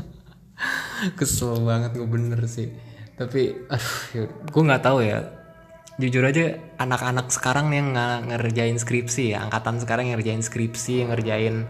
Kesel 1.18 1.60
banget 1.64 1.96
gue 1.96 2.08
bener 2.08 2.40
sih. 2.48 2.72
Tapi 3.16 3.68
aduh 3.68 3.96
ya, 4.16 4.22
gue 4.26 4.62
nggak 4.64 4.84
tahu 4.84 4.98
ya. 5.04 5.20
Jujur 6.00 6.24
aja 6.24 6.56
anak-anak 6.80 7.28
sekarang 7.28 7.76
yang 7.76 7.92
ngerjain 8.24 8.80
skripsi 8.80 9.36
ya 9.36 9.44
angkatan 9.44 9.84
sekarang 9.84 10.08
yang 10.08 10.16
ngerjain 10.16 10.40
skripsi 10.40 11.04
yang 11.04 11.12
ngerjain 11.12 11.68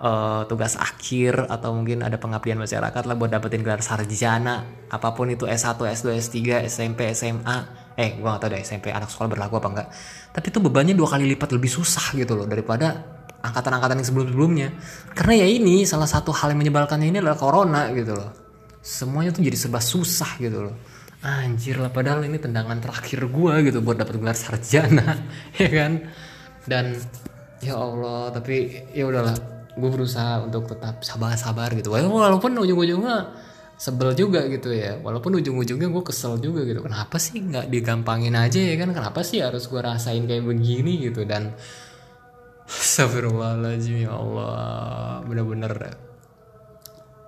uh, 0.00 0.42
tugas 0.48 0.76
akhir 0.76 1.48
atau 1.48 1.76
mungkin 1.76 2.02
ada 2.04 2.16
pengabdian 2.20 2.60
masyarakat 2.60 3.02
lah 3.04 3.14
buat 3.14 3.30
dapetin 3.32 3.62
gelar 3.62 3.80
sarjana. 3.80 4.86
Apa 4.92 5.12
pun 5.16 5.28
itu 5.28 5.44
S1, 5.48 5.76
S2, 5.76 6.06
S3, 6.16 6.36
SMP, 6.68 7.12
SMA 7.14 7.88
eh 7.96 8.12
gue 8.12 8.28
gak 8.28 8.44
tau 8.44 8.52
deh 8.52 8.60
SMP 8.60 8.92
anak 8.92 9.08
sekolah 9.08 9.24
berlaku 9.32 9.56
apa 9.56 9.68
enggak 9.72 9.88
tapi 10.28 10.52
itu 10.52 10.60
bebannya 10.60 10.92
dua 10.92 11.16
kali 11.16 11.32
lipat 11.32 11.56
lebih 11.56 11.72
susah 11.72 12.12
gitu 12.12 12.36
loh 12.36 12.44
daripada 12.44 13.16
angkatan-angkatan 13.40 14.02
yang 14.02 14.08
sebelum-sebelumnya. 14.08 14.68
Karena 15.14 15.34
ya 15.44 15.46
ini 15.48 15.86
salah 15.86 16.04
satu 16.04 16.34
hal 16.34 16.52
yang 16.52 16.60
menyebalkannya 16.60 17.08
ini 17.08 17.18
adalah 17.22 17.38
corona 17.38 17.88
gitu 17.94 18.12
loh. 18.12 18.30
Semuanya 18.82 19.34
tuh 19.34 19.42
jadi 19.42 19.56
serba 19.56 19.80
susah 19.82 20.36
gitu 20.36 20.68
loh. 20.70 20.74
Anjir 21.24 21.80
lah 21.80 21.90
padahal 21.90 22.22
ini 22.28 22.38
tendangan 22.38 22.78
terakhir 22.78 23.26
gue 23.26 23.54
gitu 23.66 23.80
buat 23.82 23.98
dapet 23.98 24.20
gelar 24.20 24.36
sarjana 24.36 25.16
ya 25.62 25.68
kan? 25.72 25.92
Dan 26.68 26.94
ya 27.64 27.80
Allah 27.80 28.30
tapi 28.30 28.84
ya 28.92 29.08
udahlah 29.08 29.55
gue 29.76 29.90
berusaha 29.92 30.40
untuk 30.40 30.72
tetap 30.72 31.04
sabar-sabar 31.04 31.76
gitu. 31.76 31.92
Walaupun 31.92 32.56
ujung-ujungnya 32.56 33.28
sebel 33.76 34.16
juga 34.16 34.48
gitu 34.48 34.72
ya. 34.72 34.96
Walaupun 35.04 35.36
ujung-ujungnya 35.36 35.92
gue 35.92 36.02
kesel 36.04 36.40
juga 36.40 36.64
gitu. 36.64 36.80
Kenapa 36.80 37.20
sih 37.20 37.44
nggak 37.44 37.68
digampangin 37.68 38.32
aja 38.32 38.56
ya 38.56 38.74
kan? 38.80 38.96
Kenapa 38.96 39.20
sih 39.20 39.44
harus 39.44 39.68
gue 39.68 39.80
rasain 39.80 40.24
kayak 40.24 40.48
begini 40.48 41.12
gitu? 41.12 41.28
Dan 41.28 41.52
Astagfirullahaladzim 42.66 44.08
ya 44.08 44.16
Allah. 44.16 45.20
Bener-bener. 45.28 45.72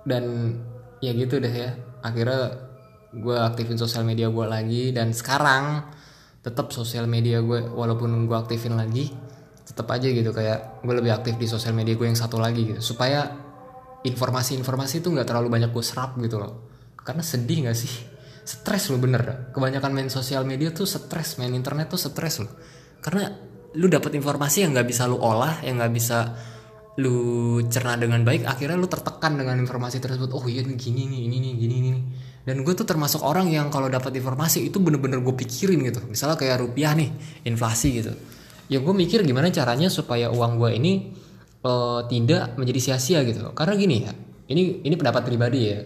Dan 0.09 0.57
ya 1.05 1.13
gitu 1.13 1.37
deh 1.37 1.53
ya. 1.53 1.77
Akhirnya 2.01 2.65
gue 3.13 3.37
aktifin 3.37 3.77
sosial 3.77 4.01
media 4.01 4.33
gue 4.33 4.45
lagi. 4.49 4.89
Dan 4.89 5.13
sekarang 5.13 5.85
tetap 6.41 6.73
sosial 6.73 7.05
media 7.05 7.45
gue 7.45 7.61
walaupun 7.69 8.25
gue 8.25 8.37
aktifin 8.37 8.73
lagi 8.73 9.28
tetap 9.79 9.95
aja 9.95 10.11
gitu 10.11 10.35
kayak 10.35 10.83
gue 10.83 10.91
lebih 10.91 11.15
aktif 11.15 11.39
di 11.39 11.47
sosial 11.47 11.71
media 11.71 11.95
gue 11.95 12.03
yang 12.03 12.19
satu 12.19 12.35
lagi 12.35 12.67
gitu. 12.67 12.83
Supaya 12.83 13.31
informasi-informasi 14.03 14.99
itu 14.99 15.07
nggak 15.07 15.23
terlalu 15.23 15.47
banyak 15.47 15.71
gue 15.71 15.79
serap 15.79 16.19
gitu 16.19 16.35
loh. 16.35 16.67
Karena 16.99 17.23
sedih 17.23 17.63
nggak 17.63 17.77
sih? 17.79 17.93
Stres 18.43 18.91
lo 18.91 18.99
bener. 18.99 19.55
Kebanyakan 19.55 19.95
main 19.95 20.11
sosial 20.11 20.43
media 20.43 20.75
tuh 20.75 20.83
stres 20.83 21.39
main 21.39 21.55
internet 21.55 21.87
tuh 21.87 21.95
stres 21.95 22.43
lo 22.43 22.51
karena 22.99 23.31
lu 23.79 23.87
dapat 23.87 24.11
informasi 24.19 24.67
yang 24.67 24.75
nggak 24.75 24.87
bisa 24.91 25.07
lu 25.07 25.15
olah 25.15 25.63
yang 25.63 25.79
nggak 25.79 25.93
bisa 25.95 26.35
lu 26.99 27.63
cerna 27.71 27.95
dengan 27.95 28.27
baik 28.27 28.43
akhirnya 28.43 28.75
lu 28.75 28.91
tertekan 28.91 29.39
dengan 29.39 29.55
informasi 29.63 30.03
tersebut. 30.03 30.35
Oh 30.35 30.43
iya 30.51 30.59
gini 30.67 31.07
nih 31.07 31.21
ini 31.31 31.37
nih 31.39 31.53
gini 31.55 31.75
nih. 31.87 32.03
Dan 32.43 32.67
gue 32.67 32.73
tuh 32.75 32.83
termasuk 32.83 33.23
orang 33.23 33.47
yang 33.47 33.71
kalau 33.71 33.87
dapat 33.87 34.11
informasi 34.11 34.67
itu 34.67 34.83
bener-bener 34.83 35.23
gue 35.23 35.35
pikirin 35.39 35.79
gitu. 35.87 36.03
Misalnya 36.03 36.35
kayak 36.35 36.67
rupiah 36.67 36.91
nih 36.91 37.07
inflasi 37.47 38.03
gitu 38.03 38.11
ya 38.69 38.79
gue 38.79 38.93
mikir 38.93 39.25
gimana 39.25 39.49
caranya 39.49 39.89
supaya 39.89 40.29
uang 40.29 40.61
gue 40.61 40.69
ini 40.77 40.93
uh, 41.65 42.05
tidak 42.05 42.55
menjadi 42.55 42.79
sia-sia 42.93 43.25
gitu 43.25 43.43
loh. 43.43 43.53
Karena 43.57 43.73
gini 43.75 43.97
ya 44.05 44.13
ini 44.49 44.85
ini 44.85 44.95
pendapat 44.95 45.25
pribadi 45.25 45.61
ya. 45.65 45.79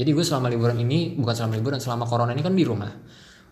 Jadi 0.00 0.10
gue 0.16 0.24
selama 0.24 0.48
liburan 0.48 0.80
ini 0.80 1.14
bukan 1.14 1.34
selama 1.36 1.54
liburan 1.60 1.78
selama 1.78 2.04
corona 2.08 2.32
ini 2.32 2.42
kan 2.42 2.56
di 2.56 2.64
rumah. 2.64 2.90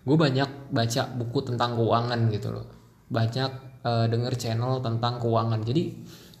Gue 0.01 0.17
banyak 0.17 0.73
baca 0.73 1.01
buku 1.13 1.53
tentang 1.53 1.77
keuangan 1.77 2.19
gitu 2.33 2.49
loh. 2.49 2.65
Banyak 3.07 3.51
uh, 3.85 4.05
denger 4.09 4.33
channel 4.35 4.81
tentang 4.81 5.21
keuangan. 5.21 5.61
Jadi 5.61 5.83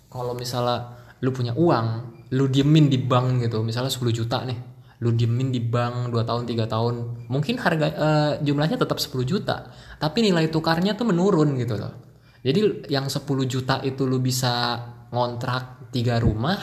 kalau 0.09 0.33
misalnya 0.33 0.97
lu 1.21 1.29
punya 1.29 1.53
uang 1.53 2.17
lu 2.33 2.45
diemin 2.45 2.87
di 2.87 3.01
bank 3.01 3.49
gitu 3.49 3.65
misalnya 3.65 3.89
10 3.89 4.13
juta 4.13 4.45
nih 4.45 4.59
lu 4.99 5.15
diemin 5.15 5.49
di 5.49 5.63
bank 5.63 6.11
2 6.11 6.27
tahun 6.27 6.43
3 6.45 6.67
tahun 6.69 6.95
mungkin 7.31 7.55
harga 7.57 7.87
uh, 7.95 8.33
jumlahnya 8.43 8.77
tetap 8.77 8.99
10 9.01 9.15
juta 9.25 9.71
tapi 9.97 10.27
nilai 10.27 10.51
tukarnya 10.51 10.93
tuh 10.93 11.09
menurun 11.09 11.55
gitu 11.57 11.79
loh 11.79 12.08
jadi 12.39 12.87
yang 12.87 13.11
10 13.11 13.23
juta 13.45 13.83
itu 13.83 14.07
lu 14.07 14.23
bisa 14.23 14.79
ngontrak 15.11 15.91
tiga 15.91 16.21
rumah, 16.21 16.57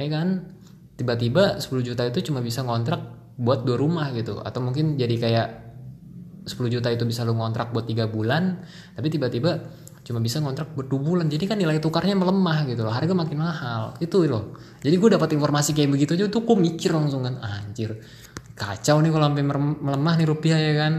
ya 0.00 0.08
kan? 0.08 0.56
Tiba-tiba 0.96 1.60
10 1.60 1.80
juta 1.84 2.02
itu 2.08 2.32
cuma 2.32 2.40
bisa 2.40 2.64
ngontrak 2.64 3.00
buat 3.40 3.64
dua 3.64 3.76
rumah 3.80 4.12
gitu. 4.12 4.40
Atau 4.40 4.60
mungkin 4.60 5.00
jadi 5.00 5.16
kayak 5.16 5.48
10 6.44 6.56
juta 6.72 6.88
itu 6.92 7.04
bisa 7.04 7.24
lu 7.24 7.36
ngontrak 7.36 7.72
buat 7.72 7.84
tiga 7.84 8.08
bulan 8.08 8.64
tapi 8.96 9.12
tiba-tiba 9.12 9.60
cuma 10.00 10.18
bisa 10.18 10.40
ngontrak 10.40 10.72
buat 10.72 10.88
dua 10.88 11.00
bulan. 11.00 11.26
Jadi 11.28 11.44
kan 11.44 11.56
nilai 11.60 11.80
tukarnya 11.80 12.16
melemah 12.16 12.68
gitu 12.68 12.84
loh 12.84 12.92
harga 12.92 13.12
makin 13.12 13.38
mahal. 13.40 13.96
Itu 14.00 14.24
loh. 14.24 14.56
Jadi 14.80 14.96
gue 14.96 15.10
dapat 15.16 15.28
informasi 15.36 15.76
kayak 15.76 15.90
begitu 15.92 16.16
aja 16.16 16.28
tuh 16.28 16.44
gue 16.44 16.56
mikir 16.56 16.92
langsung 16.92 17.24
kan 17.24 17.40
anjir 17.40 17.96
kacau 18.56 19.00
nih 19.00 19.08
kalau 19.08 19.32
sampai 19.32 19.44
melemah 19.80 20.14
nih 20.20 20.26
rupiah 20.28 20.58
ya 20.60 20.74
kan? 20.76 20.92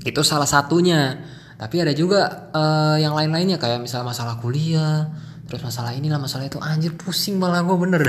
Itu 0.00 0.24
salah 0.24 0.48
satunya 0.48 1.20
tapi 1.56 1.80
ada 1.80 1.92
juga 1.96 2.52
uh, 2.52 3.00
yang 3.00 3.16
lain-lainnya 3.16 3.56
kayak 3.56 3.80
misal 3.80 4.04
masalah 4.04 4.36
kuliah 4.36 5.08
terus 5.46 5.62
masalah 5.62 5.94
inilah 5.96 6.20
masalah 6.20 6.50
itu. 6.50 6.60
Anjir 6.60 6.92
pusing 6.98 7.40
malah 7.40 7.64
gue 7.64 7.76
bener 7.78 8.02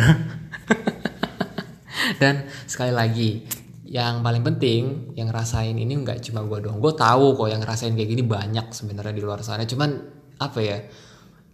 dan 2.22 2.50
sekali 2.68 2.92
lagi 2.92 3.46
yang 3.88 4.20
paling 4.20 4.44
penting 4.44 5.16
yang 5.16 5.32
ngerasain 5.32 5.72
ini 5.72 5.96
nggak 6.04 6.20
cuma 6.28 6.44
gue 6.44 6.60
doang. 6.68 6.84
Gue 6.84 6.92
tahu 6.92 7.40
kok 7.40 7.48
yang 7.48 7.64
ngerasain 7.64 7.96
kayak 7.96 8.10
gini 8.12 8.24
banyak 8.26 8.68
sebenarnya 8.76 9.16
di 9.16 9.24
luar 9.24 9.40
sana. 9.46 9.64
Cuman 9.64 9.96
apa 10.44 10.60
ya 10.60 10.84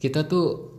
kita 0.02 0.26
tuh 0.26 0.74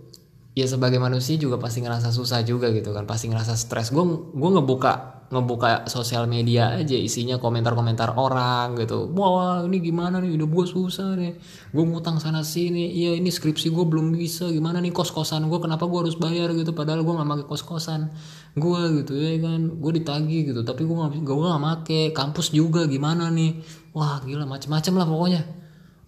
ya 0.57 0.67
sebagai 0.67 0.99
manusia 0.99 1.39
juga 1.39 1.63
pasti 1.63 1.79
ngerasa 1.85 2.11
susah 2.11 2.43
juga 2.43 2.75
gitu 2.75 2.91
kan. 2.91 3.07
Pasti 3.07 3.31
ngerasa 3.31 3.55
stres. 3.55 3.95
Gue 3.95 4.03
gue 4.35 4.51
ngebuka 4.51 5.14
ngebuka 5.35 5.91
sosial 5.91 6.31
media 6.31 6.71
aja 6.79 6.95
isinya 6.95 7.43
komentar-komentar 7.43 8.15
orang 8.15 8.79
gitu. 8.79 9.11
Wah 9.11 9.67
ini 9.67 9.83
gimana 9.83 10.23
nih? 10.23 10.39
Udah 10.39 10.47
gue 10.47 10.65
susah 10.71 11.19
nih. 11.19 11.35
Gue 11.75 11.85
ngutang 11.85 12.23
sana 12.23 12.47
sini. 12.47 12.95
Iya 12.95 13.19
ini 13.19 13.35
skripsi 13.35 13.75
gue 13.75 13.83
belum 13.83 14.15
bisa. 14.15 14.47
Gimana 14.47 14.79
nih 14.79 14.95
kos 14.95 15.11
kosan 15.11 15.51
gue 15.51 15.59
kenapa 15.59 15.91
gue 15.91 16.07
harus 16.07 16.15
bayar 16.15 16.55
gitu? 16.55 16.71
Padahal 16.71 17.03
gue 17.03 17.11
nggak 17.11 17.27
pakai 17.27 17.47
kos 17.51 17.63
kosan 17.67 18.15
gue 18.55 18.81
gitu 19.03 19.19
ya 19.19 19.35
kan? 19.43 19.61
Gue 19.83 19.93
ditagi 19.99 20.55
gitu 20.55 20.63
tapi 20.63 20.87
gue 20.87 20.95
nggak 20.95 21.27
gue 21.27 21.47
nggak 21.51 21.63
make. 21.63 22.01
Kampus 22.15 22.55
juga 22.55 22.87
gimana 22.87 23.29
nih? 23.35 23.59
Wah 23.93 24.23
gila 24.23 24.47
macem-macem 24.47 24.95
lah 24.95 25.07
pokoknya. 25.11 25.43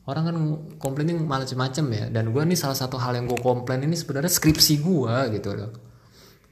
Orang 0.06 0.22
kan 0.22 0.36
komplain 0.78 1.10
macam-macam 1.26 1.84
ya. 1.90 2.04
Dan 2.14 2.30
gue 2.30 2.42
nih 2.46 2.54
salah 2.54 2.78
satu 2.78 2.94
hal 2.96 3.18
yang 3.18 3.26
gue 3.26 3.42
komplain 3.42 3.82
ini 3.82 3.98
sebenarnya 3.98 4.30
skripsi 4.30 4.78
gue 4.84 5.14
gitu 5.34 5.50
loh 5.52 5.85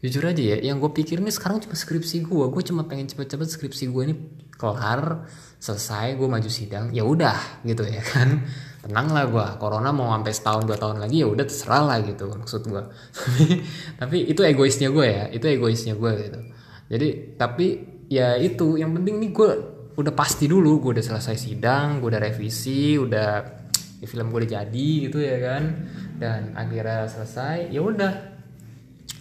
jujur 0.04 0.20
aja 0.28 0.42
ya 0.52 0.56
yang 0.60 0.84
gue 0.84 0.92
pikir 0.92 1.24
ini 1.24 1.32
sekarang 1.32 1.64
cuma 1.64 1.72
skripsi 1.72 2.28
gue 2.28 2.44
gue 2.52 2.62
cuma 2.68 2.84
pengen 2.84 3.08
cepet-cepet 3.08 3.48
skripsi 3.48 3.88
gue 3.88 4.02
ini 4.04 4.14
kelar 4.52 5.24
selesai 5.56 6.20
gue 6.20 6.28
maju 6.28 6.50
sidang 6.52 6.92
ya 6.92 7.08
udah 7.08 7.64
gitu 7.64 7.88
ya 7.88 8.04
kan. 8.04 8.44
Tenang 8.84 9.08
lah 9.16 9.24
gue 9.32 9.46
corona 9.56 9.96
mau 9.96 10.12
sampai 10.12 10.32
setahun 10.36 10.68
dua 10.68 10.76
tahun 10.76 11.00
lagi 11.00 11.24
ya 11.24 11.28
udah 11.32 11.48
terserah 11.48 11.88
lah 11.88 11.98
gitu 12.04 12.28
maksud 12.28 12.68
gue 12.68 12.82
tapi 13.24 13.64
tapi 13.96 14.16
itu 14.28 14.40
egoisnya 14.44 14.92
gue 14.92 15.06
ya 15.08 15.24
itu 15.32 15.44
egoisnya 15.48 15.96
gue 15.96 16.10
gitu. 16.20 16.40
Jadi 16.92 17.08
tapi 17.40 17.66
ya 18.12 18.36
itu 18.36 18.76
yang 18.76 18.92
penting 18.92 19.24
nih 19.24 19.30
gue 19.32 19.50
udah 19.96 20.12
pasti 20.12 20.44
dulu 20.44 20.84
gue 20.84 21.00
udah 21.00 21.04
selesai 21.16 21.32
sidang 21.32 22.04
gue 22.04 22.12
udah 22.12 22.20
revisi 22.20 23.00
udah 23.00 23.30
ya, 24.04 24.06
film 24.06 24.28
gue 24.28 24.44
udah 24.44 24.52
jadi 24.52 24.90
gitu 25.08 25.16
ya 25.16 25.40
kan. 25.40 25.64
Dan 26.20 26.52
akhirnya 26.52 27.08
selesai 27.08 27.72
ya 27.72 27.80
udah 27.80 28.33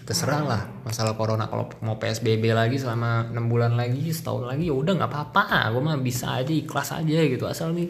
terserah 0.04 0.42
lah. 0.44 0.62
Masalah 0.84 1.16
corona 1.16 1.48
kalau 1.48 1.72
mau 1.82 1.96
psbb 1.96 2.52
lagi 2.52 2.78
selama 2.78 3.32
enam 3.32 3.48
bulan 3.48 3.74
lagi 3.80 4.12
setahun 4.12 4.46
lagi 4.46 4.68
ya 4.70 4.76
udah 4.76 4.94
nggak 5.00 5.12
apa-apa. 5.12 5.72
Gue 5.72 5.82
mah 5.82 5.98
bisa 6.00 6.36
aja 6.36 6.52
ikhlas 6.52 6.92
aja 6.92 7.20
gitu. 7.24 7.48
Asal 7.48 7.72
nih 7.74 7.90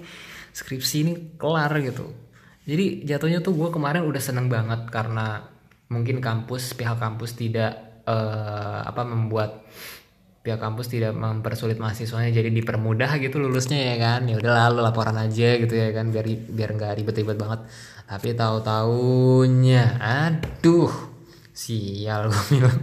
skripsi 0.53 0.95
ini 1.03 1.13
kelar 1.35 1.73
gitu. 1.81 2.09
Jadi 2.63 3.03
jatuhnya 3.03 3.43
tuh 3.43 3.57
gue 3.57 3.69
kemarin 3.73 4.07
udah 4.07 4.21
seneng 4.23 4.47
banget 4.47 4.87
karena 4.87 5.43
mungkin 5.91 6.23
kampus 6.23 6.73
pihak 6.79 6.95
kampus 6.95 7.35
tidak 7.35 8.01
uh, 8.07 8.87
apa 8.87 9.03
membuat 9.03 9.67
pihak 10.43 10.59
kampus 10.59 10.91
tidak 10.91 11.15
mempersulit 11.15 11.79
mahasiswanya 11.79 12.35
jadi 12.35 12.51
dipermudah 12.51 13.19
gitu 13.19 13.41
lulusnya 13.41 13.79
ya 13.93 13.95
kan. 13.99 14.21
Ya 14.29 14.39
udah 14.39 14.69
lalu 14.69 14.79
laporan 14.85 15.17
aja 15.19 15.59
gitu 15.59 15.73
ya 15.75 15.91
kan 15.91 16.13
biar 16.13 16.25
biar 16.29 16.69
nggak 16.77 16.91
ribet-ribet 17.03 17.35
banget. 17.35 17.67
Tapi 18.07 18.35
tahu 18.35 18.57
tahunya 18.61 19.83
aduh 19.99 21.12
sial 21.53 22.33
gue 22.33 22.43
bilang. 22.49 22.79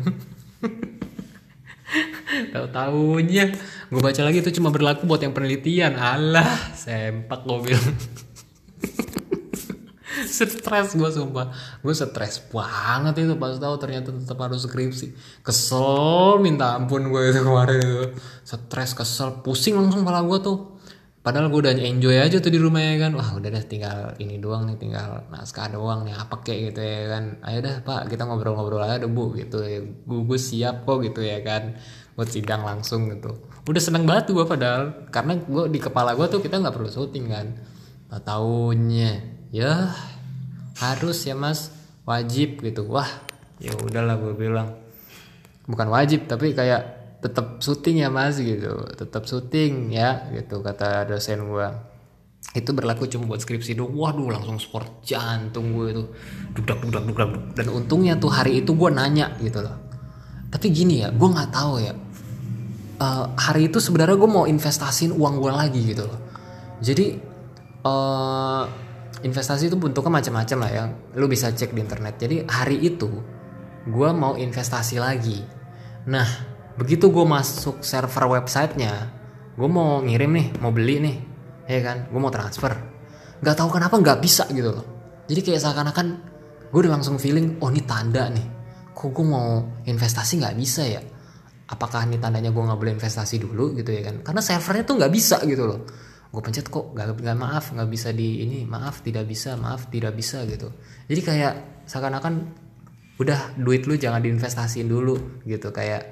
Tahu 2.54 2.66
tahunya 2.70 3.44
gue 3.90 4.00
baca 4.00 4.22
lagi 4.22 4.38
itu 4.38 4.54
cuma 4.62 4.70
berlaku 4.70 5.04
buat 5.04 5.20
yang 5.20 5.35
penelitian. 5.35 5.98
Alah 5.98 6.72
sempak 6.78 7.42
gue 7.42 7.59
bilang. 7.66 7.96
Stres 10.30 10.94
gue 10.94 11.11
sumpah. 11.11 11.50
Gue 11.83 11.90
stres 11.90 12.38
banget 12.54 13.26
itu 13.26 13.35
pas 13.35 13.59
tahu 13.59 13.74
ternyata 13.83 14.14
tetap 14.14 14.38
harus 14.38 14.62
skripsi. 14.62 15.12
Kesel 15.42 16.38
minta 16.38 16.78
ampun 16.78 17.11
gue 17.11 17.22
itu 17.35 17.42
kemarin 17.42 17.78
itu. 17.83 18.06
Stres 18.46 18.94
kesel 18.94 19.42
pusing 19.42 19.74
langsung 19.74 20.06
kepala 20.06 20.22
gue 20.22 20.38
tuh 20.38 20.79
padahal 21.20 21.52
gue 21.52 21.61
udah 21.68 21.76
enjoy 21.76 22.16
aja 22.16 22.40
tuh 22.40 22.48
di 22.48 22.56
rumah 22.56 22.80
ya 22.80 22.96
kan. 22.96 23.12
Wah 23.12 23.37
udah 23.37 23.48
deh 23.52 23.64
tinggal 23.68 24.16
ini 24.16 24.40
doang 24.40 24.64
nih 24.64 24.76
tinggal 24.80 25.28
naskah 25.28 25.68
doang 25.68 26.09
nih 26.09 26.16
apa 26.16 26.40
kayak 26.40 26.72
gitu 26.72 26.80
ya 26.80 27.12
kan. 27.12 27.24
Ayo 27.44 27.59
dah 27.61 27.74
pak 27.85 28.09
kita 28.09 28.24
ngobrol-ngobrol 28.24 28.80
aja 28.80 29.00
deh 29.04 29.11
bu 29.11 29.37
gitu 29.37 29.61
ya. 29.61 29.80
Gue, 29.85 30.20
gue 30.24 30.38
siap 30.40 30.88
kok 30.88 31.04
gitu 31.04 31.20
ya 31.20 31.44
kan. 31.44 31.76
Buat 32.16 32.28
sidang 32.33 32.64
langsung 32.64 33.12
gitu. 33.12 33.37
Udah 33.68 33.83
seneng 33.83 34.09
banget 34.09 34.33
tuh 34.33 34.40
gue 34.40 34.46
padahal. 34.48 35.09
Karena 35.12 35.37
gue 35.37 35.64
di 35.68 35.80
kepala 35.80 36.16
gue 36.16 36.26
tuh 36.28 36.40
kita 36.40 36.56
nggak 36.61 36.74
perlu 36.74 36.88
syuting 36.88 37.26
kan. 37.28 37.46
Tahunnya 38.11 39.12
ya 39.52 39.92
harus 40.80 41.18
ya 41.28 41.37
mas. 41.37 41.72
Wajib 42.09 42.64
gitu. 42.64 42.88
Wah 42.88 43.09
ya 43.61 43.76
udahlah 43.76 44.16
gue 44.16 44.33
bilang. 44.33 44.76
Bukan 45.68 45.87
wajib 45.92 46.24
tapi 46.26 46.56
kayak 46.56 46.99
tetap 47.20 47.61
syuting 47.61 48.04
ya 48.04 48.09
mas 48.09 48.40
gitu. 48.40 48.88
Tetap 48.96 49.28
syuting 49.28 49.92
ya 49.92 50.28
gitu 50.33 50.64
kata 50.64 51.09
dosen 51.09 51.44
gue 51.46 51.68
itu 52.50 52.70
berlaku 52.74 53.06
cuma 53.06 53.30
buat 53.30 53.40
skripsi 53.44 53.78
doang. 53.78 53.94
Waduh 53.94 54.33
langsung 54.33 54.59
sport 54.59 55.04
jantung 55.04 55.76
gue 55.76 55.87
itu. 55.92 56.04
Dudak 56.56 56.83
dudak 56.83 57.04
dudak 57.06 57.30
dan 57.54 57.66
untungnya 57.70 58.16
tuh 58.16 58.33
hari 58.33 58.64
itu 58.64 58.72
gue 58.74 58.90
nanya 58.90 59.37
gitu 59.38 59.61
loh. 59.62 59.76
Tapi 60.50 60.66
gini 60.72 61.04
ya 61.04 61.12
gue 61.14 61.28
nggak 61.28 61.50
tahu 61.52 61.74
ya. 61.78 61.94
Uh, 63.00 63.33
hari 63.38 63.72
itu 63.72 63.80
sebenarnya 63.80 64.16
gue 64.18 64.28
mau 64.28 64.44
investasiin 64.44 65.14
uang 65.14 65.35
gue 65.40 65.52
lagi 65.52 65.80
gitu 65.94 66.04
loh. 66.04 66.20
Jadi 66.80 67.16
uh, 67.85 68.64
investasi 69.20 69.68
itu 69.68 69.76
bentuknya 69.76 70.20
macam-macam 70.20 70.59
lah 70.64 70.70
ya. 70.72 70.85
Lu 71.16 71.28
bisa 71.28 71.52
cek 71.52 71.76
di 71.76 71.80
internet. 71.85 72.16
Jadi 72.16 72.37
hari 72.48 72.80
itu 72.80 73.09
gue 73.87 74.11
mau 74.12 74.37
investasi 74.37 75.00
lagi. 75.00 75.40
Nah 76.09 76.49
begitu 76.80 77.12
gue 77.12 77.26
masuk 77.28 77.84
server 77.84 78.40
websitenya 78.40 79.12
gue 79.60 79.68
mau 79.68 80.00
ngirim 80.00 80.32
nih 80.32 80.46
mau 80.64 80.72
beli 80.72 80.96
nih 81.04 81.16
ya 81.70 81.80
kan? 81.86 81.98
Gue 82.10 82.20
mau 82.20 82.32
transfer. 82.34 82.74
Nggak 83.40 83.56
tahu 83.56 83.68
kenapa 83.70 83.94
nggak 83.96 84.18
bisa 84.18 84.44
gitu 84.50 84.74
loh. 84.74 84.86
Jadi 85.30 85.40
kayak 85.46 85.60
seakan-akan 85.62 86.06
gue 86.70 86.80
udah 86.82 86.92
langsung 86.98 87.16
feeling 87.22 87.62
oh 87.62 87.70
ini 87.70 87.86
tanda 87.86 88.26
nih. 88.26 88.46
Kok 88.90 89.08
gue 89.14 89.26
mau 89.26 89.62
investasi 89.86 90.42
nggak 90.42 90.56
bisa 90.58 90.82
ya? 90.84 91.00
Apakah 91.70 92.10
ini 92.10 92.18
tandanya 92.18 92.50
gue 92.50 92.58
nggak 92.58 92.78
boleh 92.78 92.98
investasi 92.98 93.38
dulu? 93.38 93.78
gitu 93.78 93.94
ya 93.94 94.02
kan? 94.10 94.26
Karena 94.26 94.42
servernya 94.42 94.82
tuh 94.82 94.94
nggak 94.98 95.12
bisa 95.14 95.38
gitu 95.46 95.64
loh. 95.70 95.86
Gue 96.30 96.42
pencet 96.46 96.70
kok 96.70 96.94
gak, 96.94 97.18
gak 97.18 97.34
maaf 97.38 97.74
nggak 97.74 97.90
bisa 97.90 98.14
di 98.14 98.46
ini 98.46 98.62
maaf 98.62 99.02
tidak 99.02 99.26
bisa 99.26 99.58
maaf 99.58 99.90
tidak 99.90 100.14
bisa 100.14 100.42
gitu. 100.46 100.70
Jadi 101.10 101.20
kayak 101.22 101.54
seakan-akan 101.86 102.34
udah 103.18 103.58
duit 103.58 103.84
lu 103.86 103.98
jangan 103.98 104.22
diinvestasiin 104.22 104.86
dulu 104.86 105.42
gitu. 105.46 105.74
Kayak 105.74 106.10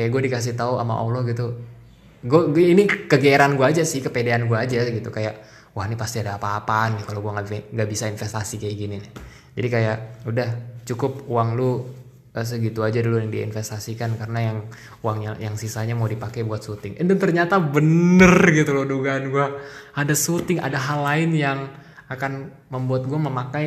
kayak 0.00 0.08
gue 0.08 0.22
dikasih 0.32 0.56
tahu 0.56 0.80
sama 0.80 0.96
Allah 0.96 1.20
gitu 1.28 1.60
gue, 2.24 2.42
ini 2.56 2.88
kegeeran 2.88 3.60
gue 3.60 3.66
aja 3.68 3.84
sih 3.84 4.00
kepedean 4.00 4.48
gue 4.48 4.56
aja 4.56 4.80
gitu 4.88 5.12
kayak 5.12 5.44
wah 5.76 5.84
ini 5.84 6.00
pasti 6.00 6.24
ada 6.24 6.40
apa-apaan 6.40 6.96
nih 6.96 7.04
kalau 7.04 7.20
gue 7.20 7.32
nggak 7.36 7.46
nggak 7.76 7.88
bisa 7.88 8.08
investasi 8.08 8.56
kayak 8.56 8.76
gini 8.80 8.96
nih 8.96 9.12
jadi 9.60 9.68
kayak 9.68 9.96
udah 10.24 10.48
cukup 10.88 11.28
uang 11.28 11.48
lu 11.60 11.70
Eh, 12.30 12.46
segitu 12.46 12.86
aja 12.86 13.02
dulu 13.02 13.18
yang 13.18 13.34
diinvestasikan 13.34 14.14
karena 14.14 14.54
yang 14.54 14.58
uangnya 15.02 15.34
yang 15.42 15.58
sisanya 15.58 15.98
mau 15.98 16.06
dipakai 16.06 16.46
buat 16.46 16.62
syuting. 16.62 17.02
Dan 17.02 17.18
ternyata 17.18 17.58
bener 17.58 18.54
gitu 18.54 18.70
loh 18.70 18.86
dugaan 18.86 19.34
gue. 19.34 19.46
Ada 19.98 20.14
syuting, 20.14 20.62
ada 20.62 20.78
hal 20.78 21.02
lain 21.02 21.34
yang 21.34 21.66
akan 22.06 22.54
membuat 22.70 23.10
gue 23.10 23.18
memakai 23.18 23.66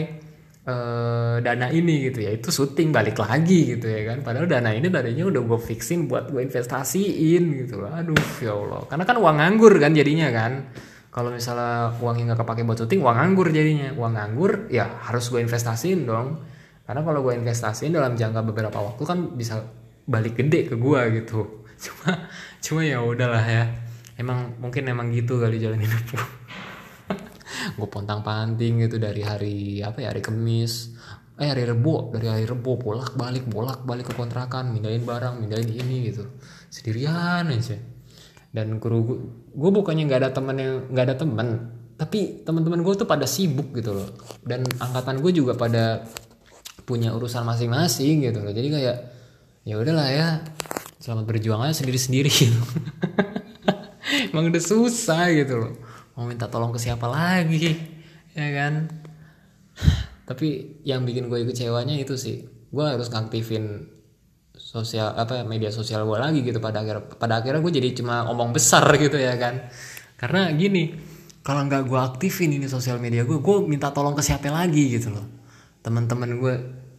uh, 0.66 1.38
dana 1.44 1.68
ini 1.72 2.12
gitu 2.12 2.24
ya. 2.26 2.32
Itu 2.34 2.50
syuting 2.50 2.90
balik 2.90 3.20
lagi 3.20 3.78
gitu 3.78 3.88
ya 3.88 4.14
kan. 4.14 4.26
Padahal 4.26 4.48
dana 4.48 4.72
ini 4.72 4.88
tadinya 4.88 5.30
udah 5.30 5.42
gue 5.44 5.60
fixin 5.60 6.08
buat 6.08 6.30
gue 6.30 6.42
investasiin 6.44 7.44
gitu 7.66 7.84
loh. 7.84 7.92
Aduh 7.92 8.18
ya 8.40 8.54
Allah. 8.56 8.82
Karena 8.88 9.04
kan 9.08 9.18
uang 9.20 9.36
nganggur 9.40 9.74
kan 9.80 9.92
jadinya 9.92 10.30
kan. 10.32 10.72
Kalau 11.14 11.30
misalnya 11.30 11.94
uangnya 12.02 12.34
nggak 12.34 12.42
kepake 12.42 12.62
buat 12.66 12.78
syuting, 12.82 13.00
uang 13.06 13.16
nganggur 13.16 13.48
jadinya. 13.54 13.94
Uang 13.94 14.18
nganggur 14.18 14.72
ya 14.74 14.90
harus 15.06 15.30
gue 15.30 15.44
investasiin 15.46 16.10
dong 16.10 16.54
karena 16.84 17.02
kalau 17.02 17.20
gue 17.24 17.34
investasiin 17.40 17.96
dalam 17.96 18.20
jangka 18.20 18.44
beberapa 18.44 18.76
waktu 18.84 19.04
kan 19.08 19.20
bisa 19.40 19.64
balik 20.04 20.36
gede 20.36 20.68
ke 20.68 20.76
gue 20.76 21.02
gitu 21.24 21.64
cuma 21.84 22.28
cuma 22.60 22.82
ya 22.84 23.00
udahlah 23.00 23.44
ya 23.44 23.64
emang 24.20 24.60
mungkin 24.60 24.92
emang 24.92 25.08
gitu 25.16 25.40
kali 25.40 25.60
jalan 25.64 25.80
hidup 25.80 26.04
gue 27.78 27.88
pontang 27.88 28.26
panting 28.26 28.84
gitu 28.88 29.00
dari 29.00 29.22
hari 29.24 29.58
apa 29.80 30.04
ya 30.04 30.12
hari 30.12 30.22
kemis. 30.24 30.96
Eh 31.34 31.50
hari 31.50 31.66
rebo 31.66 32.14
dari 32.14 32.30
hari 32.30 32.46
rebo 32.46 32.78
bolak 32.78 33.18
balik 33.18 33.50
bolak 33.50 33.82
balik 33.84 34.10
ke 34.10 34.14
kontrakan 34.14 34.70
mindahin 34.70 35.02
barang 35.02 35.42
mindahin 35.42 35.70
ini 35.70 36.14
gitu. 36.14 36.30
Sendirian 36.70 37.50
aja. 37.50 37.78
Dan 38.54 38.78
guru 38.78 38.98
gue 39.02 39.18
gue 39.54 39.72
bukannya 39.74 40.04
nggak 40.06 40.20
ada 40.24 40.32
temen 40.32 40.56
yang 40.62 40.74
nggak 40.94 41.06
ada 41.10 41.16
temen 41.18 41.48
tapi 41.94 42.42
teman-teman 42.42 42.82
gue 42.82 42.94
tuh 42.98 43.10
pada 43.10 43.26
sibuk 43.26 43.74
gitu 43.74 43.98
loh. 43.98 44.10
Dan 44.46 44.66
angkatan 44.78 45.22
gue 45.22 45.32
juga 45.34 45.58
pada 45.58 46.06
punya 46.84 47.16
urusan 47.16 47.48
masing-masing 47.48 48.30
gitu 48.30 48.40
loh. 48.44 48.54
Jadi 48.54 48.68
kayak 48.70 48.98
ya 49.64 49.76
udahlah 49.80 50.10
ya 50.12 50.28
selamat 51.02 51.26
berjuang 51.26 51.62
aja 51.66 51.82
sendiri-sendiri 51.82 52.30
gitu. 52.30 52.62
emang 54.34 54.50
udah 54.50 54.64
susah 54.64 55.30
gitu 55.34 55.56
loh 55.62 55.74
mau 56.14 56.26
minta 56.30 56.50
tolong 56.50 56.74
ke 56.74 56.80
siapa 56.82 57.06
lagi? 57.10 57.74
Ya 58.34 58.50
kan? 58.50 58.90
Tapi 60.30 60.82
yang 60.82 61.06
bikin 61.06 61.30
gue 61.30 61.46
kecewanya 61.46 61.94
itu 61.94 62.18
sih 62.18 62.42
gue 62.74 62.82
harus 62.82 63.14
ngaktifin 63.14 63.86
sosial 64.58 65.14
apa 65.14 65.46
media 65.46 65.70
sosial 65.70 66.02
gue 66.10 66.18
lagi 66.18 66.42
gitu 66.42 66.58
pada 66.58 66.82
akhir 66.82 67.22
pada 67.22 67.46
akhirnya 67.46 67.62
gue 67.62 67.74
jadi 67.78 67.94
cuma 67.94 68.26
omong 68.26 68.50
besar 68.50 68.82
gitu 69.06 69.22
ya 69.22 69.38
kan? 69.38 69.70
Karena 70.18 70.50
gini 70.58 70.98
kalau 71.46 71.70
nggak 71.70 71.86
gue 71.86 72.00
aktifin 72.02 72.58
ini 72.58 72.66
sosial 72.66 72.98
media 72.98 73.22
gue 73.22 73.38
gue 73.38 73.58
minta 73.70 73.94
tolong 73.94 74.18
ke 74.18 74.26
siapa 74.26 74.50
lagi 74.50 74.98
gitu 74.98 75.14
loh. 75.14 75.30
Teman-teman 75.86 76.30
gue 76.42 76.56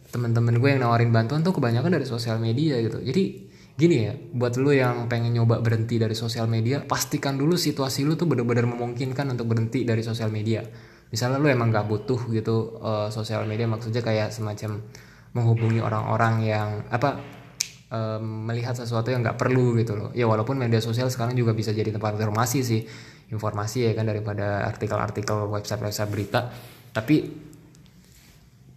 teman-teman 0.07 0.55
gue 0.55 0.69
yang 0.71 0.87
nawarin 0.87 1.11
bantuan 1.11 1.43
tuh 1.43 1.51
kebanyakan 1.51 1.99
dari 1.99 2.07
sosial 2.07 2.39
media 2.39 2.79
gitu. 2.79 3.03
Jadi 3.03 3.44
gini 3.75 4.07
ya 4.07 4.15
buat 4.15 4.55
lu 4.55 4.71
yang 4.71 5.11
pengen 5.11 5.35
nyoba 5.35 5.59
berhenti 5.59 5.99
dari 5.99 6.15
sosial 6.15 6.47
media 6.47 6.79
pastikan 6.79 7.35
dulu 7.35 7.59
situasi 7.59 8.07
lu 8.07 8.15
tuh 8.15 8.23
benar-benar 8.23 8.71
memungkinkan 8.71 9.35
untuk 9.35 9.51
berhenti 9.51 9.83
dari 9.83 9.99
sosial 9.99 10.31
media. 10.31 10.63
Misalnya 11.11 11.37
lu 11.37 11.47
emang 11.51 11.69
gak 11.69 11.85
butuh 11.85 12.17
gitu 12.31 12.79
uh, 12.81 13.07
sosial 13.11 13.43
media 13.45 13.67
maksudnya 13.67 13.99
kayak 13.99 14.31
semacam 14.31 14.81
menghubungi 15.35 15.83
orang-orang 15.83 16.47
yang 16.47 16.69
apa 16.87 17.19
um, 17.91 18.47
melihat 18.47 18.71
sesuatu 18.71 19.11
yang 19.11 19.19
nggak 19.19 19.35
perlu 19.35 19.75
gitu 19.75 19.99
loh. 19.99 20.09
Ya 20.15 20.23
walaupun 20.25 20.55
media 20.55 20.79
sosial 20.79 21.11
sekarang 21.11 21.35
juga 21.35 21.51
bisa 21.51 21.75
jadi 21.75 21.91
tempat 21.91 22.15
informasi 22.15 22.59
sih 22.63 22.81
informasi 23.25 23.89
ya 23.89 23.91
kan 23.97 24.07
daripada 24.07 24.63
artikel-artikel 24.69 25.51
website-website 25.51 26.09
berita. 26.09 26.47
Tapi 26.95 27.15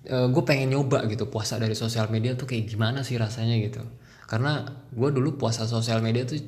uh, 0.08 0.26
gue 0.32 0.42
pengen 0.44 0.74
nyoba 0.74 1.04
gitu 1.06 1.28
puasa 1.28 1.60
dari 1.60 1.76
sosial 1.76 2.08
media 2.08 2.34
tuh 2.34 2.48
kayak 2.48 2.68
gimana 2.68 3.04
sih 3.04 3.14
rasanya 3.20 3.56
gitu. 3.60 3.84
Karena 4.28 4.64
gue 4.92 5.08
dulu 5.12 5.40
puasa 5.40 5.64
sosial 5.64 6.00
media 6.04 6.24
tuh 6.24 6.40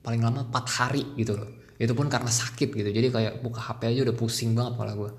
paling 0.00 0.22
lama 0.22 0.46
4 0.48 0.78
hari 0.80 1.02
gitu 1.18 1.36
loh. 1.36 1.50
Itu 1.76 1.92
pun 1.92 2.08
karena 2.08 2.32
sakit 2.32 2.72
gitu 2.72 2.88
jadi 2.88 3.12
kayak 3.12 3.32
buka 3.44 3.60
HP 3.60 3.92
aja 3.92 4.00
udah 4.08 4.16
pusing 4.16 4.56
banget 4.56 4.80
kepala 4.80 4.92
gue 4.96 5.10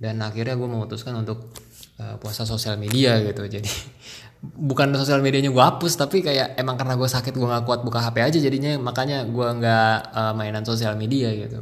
dan 0.00 0.16
akhirnya 0.24 0.56
gue 0.56 0.64
memutuskan 0.64 1.12
untuk 1.12 1.52
uh, 2.00 2.16
puasa 2.16 2.48
sosial 2.48 2.80
media 2.80 3.20
gitu. 3.20 3.44
Jadi 3.44 3.68
bukan 4.70 4.96
sosial 4.96 5.20
medianya 5.20 5.52
gue 5.52 5.60
hapus 5.60 6.00
tapi 6.00 6.24
kayak 6.24 6.56
emang 6.56 6.80
karena 6.80 6.96
gue 6.96 7.04
sakit 7.04 7.36
gue 7.36 7.44
nggak 7.44 7.68
kuat 7.68 7.84
buka 7.84 8.00
HP 8.00 8.16
aja 8.24 8.38
jadinya 8.40 8.80
makanya 8.80 9.28
gue 9.28 9.46
nggak 9.60 9.96
uh, 10.16 10.32
mainan 10.32 10.64
sosial 10.64 10.96
media 10.96 11.28
gitu. 11.36 11.60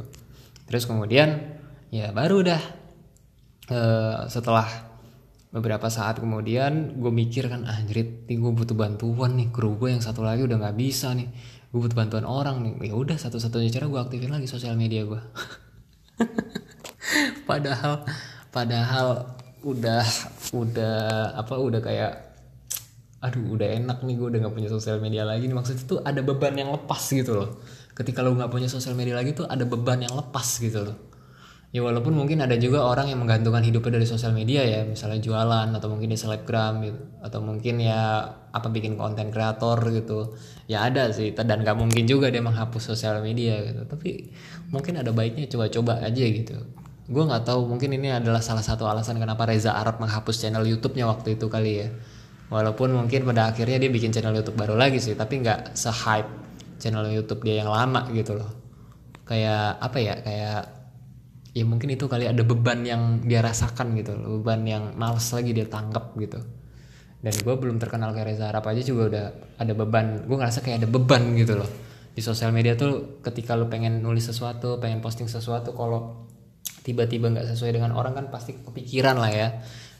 Terus 0.71 0.87
kemudian 0.87 1.59
ya 1.91 2.15
baru 2.15 2.47
dah 2.47 2.61
uh, 3.75 4.17
setelah 4.31 4.88
beberapa 5.49 5.89
saat 5.89 6.21
kemudian 6.21 7.01
gue 7.01 7.09
mikir 7.09 7.49
kan 7.49 7.65
anjrit 7.65 8.29
nih 8.29 8.37
gue 8.37 8.51
butuh 8.53 8.77
bantuan 8.77 9.33
nih 9.33 9.49
kru 9.49 9.81
gue 9.81 9.89
yang 9.89 10.03
satu 10.03 10.21
lagi 10.21 10.45
udah 10.45 10.57
nggak 10.61 10.77
bisa 10.77 11.13
nih. 11.17 11.29
Gue 11.69 11.85
butuh 11.85 11.97
bantuan 11.97 12.25
orang 12.25 12.61
nih. 12.61 12.93
Ya 12.93 12.95
udah 12.97 13.17
satu-satunya 13.17 13.69
cara 13.73 13.89
gue 13.89 13.99
aktifin 13.99 14.29
lagi 14.29 14.45
sosial 14.45 14.77
media 14.77 15.05
gue 15.05 15.21
padahal 17.49 18.05
padahal 18.53 19.39
udah 19.65 20.05
udah 20.53 20.97
apa 21.35 21.53
udah 21.57 21.81
kayak 21.81 22.13
aduh 23.19 23.59
udah 23.59 23.67
enak 23.83 23.99
nih 24.05 24.15
gue 24.15 24.27
udah 24.31 24.39
nggak 24.47 24.55
punya 24.55 24.69
sosial 24.69 25.01
media 25.01 25.25
lagi 25.25 25.49
nih. 25.49 25.57
Maksudnya 25.57 25.83
tuh 25.89 25.99
ada 26.05 26.21
beban 26.21 26.53
yang 26.53 26.69
lepas 26.69 27.09
gitu 27.09 27.33
loh. 27.33 27.57
Ketika 27.97 28.21
lo 28.21 28.37
nggak 28.37 28.53
punya 28.53 28.69
sosial 28.69 28.93
media 28.93 29.17
lagi 29.17 29.33
tuh 29.33 29.49
ada 29.49 29.65
beban 29.65 30.05
yang 30.05 30.13
lepas 30.13 30.61
gitu 30.61 30.85
loh 30.85 31.08
ya 31.69 31.85
walaupun 31.85 32.17
mungkin 32.17 32.41
ada 32.41 32.57
juga 32.57 32.81
orang 32.81 33.13
yang 33.13 33.21
menggantungkan 33.21 33.61
hidupnya 33.61 34.01
dari 34.01 34.07
sosial 34.09 34.33
media 34.33 34.65
ya 34.65 34.81
misalnya 34.89 35.21
jualan 35.21 35.69
atau 35.69 35.87
mungkin 35.93 36.09
di 36.09 36.17
selebgram 36.17 36.81
gitu 36.81 37.01
atau 37.21 37.39
mungkin 37.45 37.77
ya 37.77 38.25
apa 38.49 38.67
bikin 38.73 38.97
konten 38.97 39.29
kreator 39.29 39.77
gitu. 39.93 40.33
Ya 40.65 40.81
ada 40.85 41.13
sih 41.13 41.29
dan 41.37 41.61
nggak 41.61 41.77
mungkin 41.77 42.09
juga 42.09 42.33
dia 42.33 42.41
menghapus 42.41 42.93
sosial 42.93 43.21
media 43.21 43.61
gitu. 43.61 43.85
Tapi 43.85 44.33
mungkin 44.73 44.97
ada 44.97 45.13
baiknya 45.13 45.45
coba-coba 45.45 46.01
aja 46.01 46.25
gitu. 46.25 46.57
Gue 47.09 47.23
nggak 47.25 47.45
tahu 47.45 47.69
mungkin 47.69 47.93
ini 47.93 48.13
adalah 48.17 48.41
salah 48.41 48.65
satu 48.65 48.89
alasan 48.89 49.21
kenapa 49.21 49.45
Reza 49.45 49.73
Arab 49.77 50.01
menghapus 50.01 50.41
channel 50.41 50.65
YouTube-nya 50.65 51.05
waktu 51.05 51.37
itu 51.37 51.45
kali 51.49 51.85
ya. 51.85 51.89
Walaupun 52.49 52.97
mungkin 52.97 53.29
pada 53.29 53.53
akhirnya 53.53 53.77
dia 53.77 53.93
bikin 53.93 54.09
channel 54.09 54.33
YouTube 54.33 54.57
baru 54.57 54.73
lagi 54.73 54.97
sih 54.97 55.13
tapi 55.13 55.45
nggak 55.45 55.77
se-hype 55.77 56.29
channel 56.81 57.05
YouTube 57.13 57.45
dia 57.45 57.61
yang 57.61 57.69
lama 57.69 58.09
gitu 58.09 58.33
loh. 58.33 58.49
Kayak 59.29 59.77
apa 59.77 59.97
ya 60.01 60.17
kayak 60.25 60.78
ya 61.53 61.65
mungkin 61.65 61.89
itu 61.93 62.05
kali 62.05 62.29
ada 62.29 62.45
beban 62.45 62.85
yang 62.85 63.25
dia 63.25 63.41
rasakan 63.41 63.97
gitu 63.97 64.13
loh 64.13 64.39
beban 64.39 64.61
yang 64.65 64.93
males 64.93 65.25
lagi 65.33 65.51
dia 65.53 65.65
tangkap 65.65 66.13
gitu. 66.17 66.39
Dan 67.19 67.35
gue 67.35 67.51
belum 67.51 67.83
terkenal 67.83 68.15
kayak 68.15 68.31
Reza 68.31 68.47
Arab 68.47 68.63
aja 68.71 68.79
juga 68.79 69.11
udah 69.11 69.25
ada 69.59 69.73
beban. 69.75 70.23
Gue 70.23 70.39
ngerasa 70.39 70.63
kayak 70.63 70.83
ada 70.83 70.87
beban 70.87 71.35
gitu 71.35 71.59
loh. 71.59 71.67
Di 72.15 72.23
sosial 72.23 72.55
media 72.55 72.79
tuh 72.79 73.19
ketika 73.19 73.59
lo 73.59 73.67
pengen 73.67 73.99
nulis 73.99 74.23
sesuatu 74.23 74.79
pengen 74.79 75.03
posting 75.03 75.27
sesuatu 75.27 75.75
kalau 75.75 76.31
tiba-tiba 76.83 77.27
nggak 77.27 77.51
sesuai 77.51 77.75
dengan 77.75 77.91
orang 77.91 78.15
kan 78.15 78.25
pasti 78.31 78.55
kepikiran 78.63 79.19
lah 79.19 79.31
ya. 79.35 79.49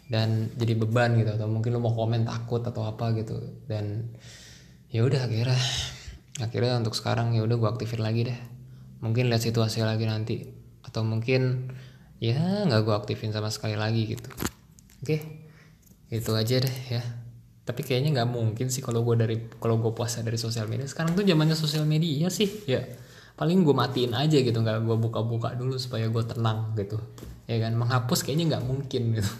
Dan 0.07 0.55
jadi 0.55 0.79
beban 0.79 1.19
gitu 1.19 1.35
atau 1.35 1.51
mungkin 1.51 1.75
lo 1.75 1.83
mau 1.83 1.91
komen 1.91 2.23
takut 2.23 2.63
atau 2.63 2.87
apa 2.87 3.11
gitu. 3.19 3.35
Dan 3.67 4.15
ya 4.87 5.03
udah 5.03 5.27
akhirnya 5.27 5.59
akhirnya 6.39 6.79
untuk 6.79 6.95
sekarang 6.95 7.35
ya 7.35 7.43
udah 7.43 7.59
gue 7.59 7.67
aktifin 7.67 7.99
lagi 7.99 8.31
deh. 8.31 8.39
Mungkin 9.03 9.27
lihat 9.27 9.43
situasi 9.43 9.83
lagi 9.83 10.07
nanti 10.07 10.58
atau 10.89 11.05
mungkin 11.05 11.69
ya 12.17 12.65
nggak 12.65 12.81
gue 12.83 12.95
aktifin 12.97 13.29
sama 13.29 13.53
sekali 13.53 13.77
lagi 13.77 14.17
gitu. 14.17 14.29
Oke 15.05 15.45
itu 16.09 16.31
aja 16.33 16.55
deh 16.57 16.77
ya. 16.89 17.03
Tapi 17.63 17.85
kayaknya 17.85 18.09
nggak 18.17 18.29
mungkin 18.33 18.73
sih 18.73 18.81
kalau 18.81 19.05
gue 19.05 19.13
dari 19.13 19.37
kalau 19.61 19.77
gue 19.77 19.93
puasa 19.93 20.25
dari 20.25 20.41
sosial 20.41 20.65
media. 20.65 20.89
Sekarang 20.89 21.13
tuh 21.13 21.21
zamannya 21.21 21.53
sosial 21.53 21.85
media 21.85 22.27
sih 22.33 22.49
ya. 22.65 22.81
Paling 23.37 23.61
gue 23.61 23.71
matiin 23.77 24.17
aja 24.17 24.35
gitu 24.41 24.57
nggak 24.57 24.83
gue 24.83 24.97
buka-buka 24.97 25.53
dulu 25.53 25.77
supaya 25.77 26.09
gue 26.09 26.23
tenang 26.25 26.73
gitu. 26.73 26.97
Ya 27.45 27.61
kan 27.61 27.77
menghapus 27.77 28.25
kayaknya 28.25 28.57
nggak 28.57 28.65
mungkin 28.65 29.03
gitu. 29.21 29.31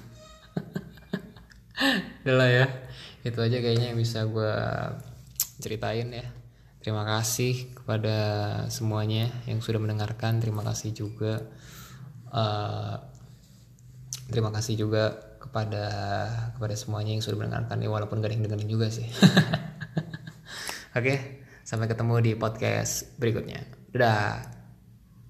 Udah 2.29 2.49
ya 2.51 2.65
Itu 3.25 3.39
aja 3.41 3.57
kayaknya 3.59 3.91
yang 3.91 3.99
bisa 3.99 4.23
gue 4.29 4.53
ceritain 5.59 6.07
ya 6.07 6.38
Terima 6.79 7.03
kasih 7.03 7.75
kepada 7.75 8.17
semuanya 8.71 9.27
yang 9.45 9.59
sudah 9.59 9.83
mendengarkan 9.83 10.39
Terima 10.39 10.63
kasih 10.63 10.95
juga 10.95 11.43
uh, 12.31 12.95
Terima 14.31 14.53
kasih 14.53 14.79
juga 14.79 15.29
kepada 15.39 15.87
kepada 16.55 16.75
semuanya 16.75 17.15
yang 17.15 17.23
sudah 17.23 17.39
mendengarkan 17.39 17.79
ya 17.79 17.89
walaupun 17.89 18.19
gak 18.19 18.31
ada 18.31 18.35
yang 18.35 18.43
dengerin 18.45 18.69
juga 18.69 18.87
sih 18.91 19.07
Oke, 20.97 21.45
sampai 21.61 21.85
ketemu 21.85 22.17
di 22.17 22.31
podcast 22.33 23.13
berikutnya. 23.21 23.61
Dadah. 23.93 24.58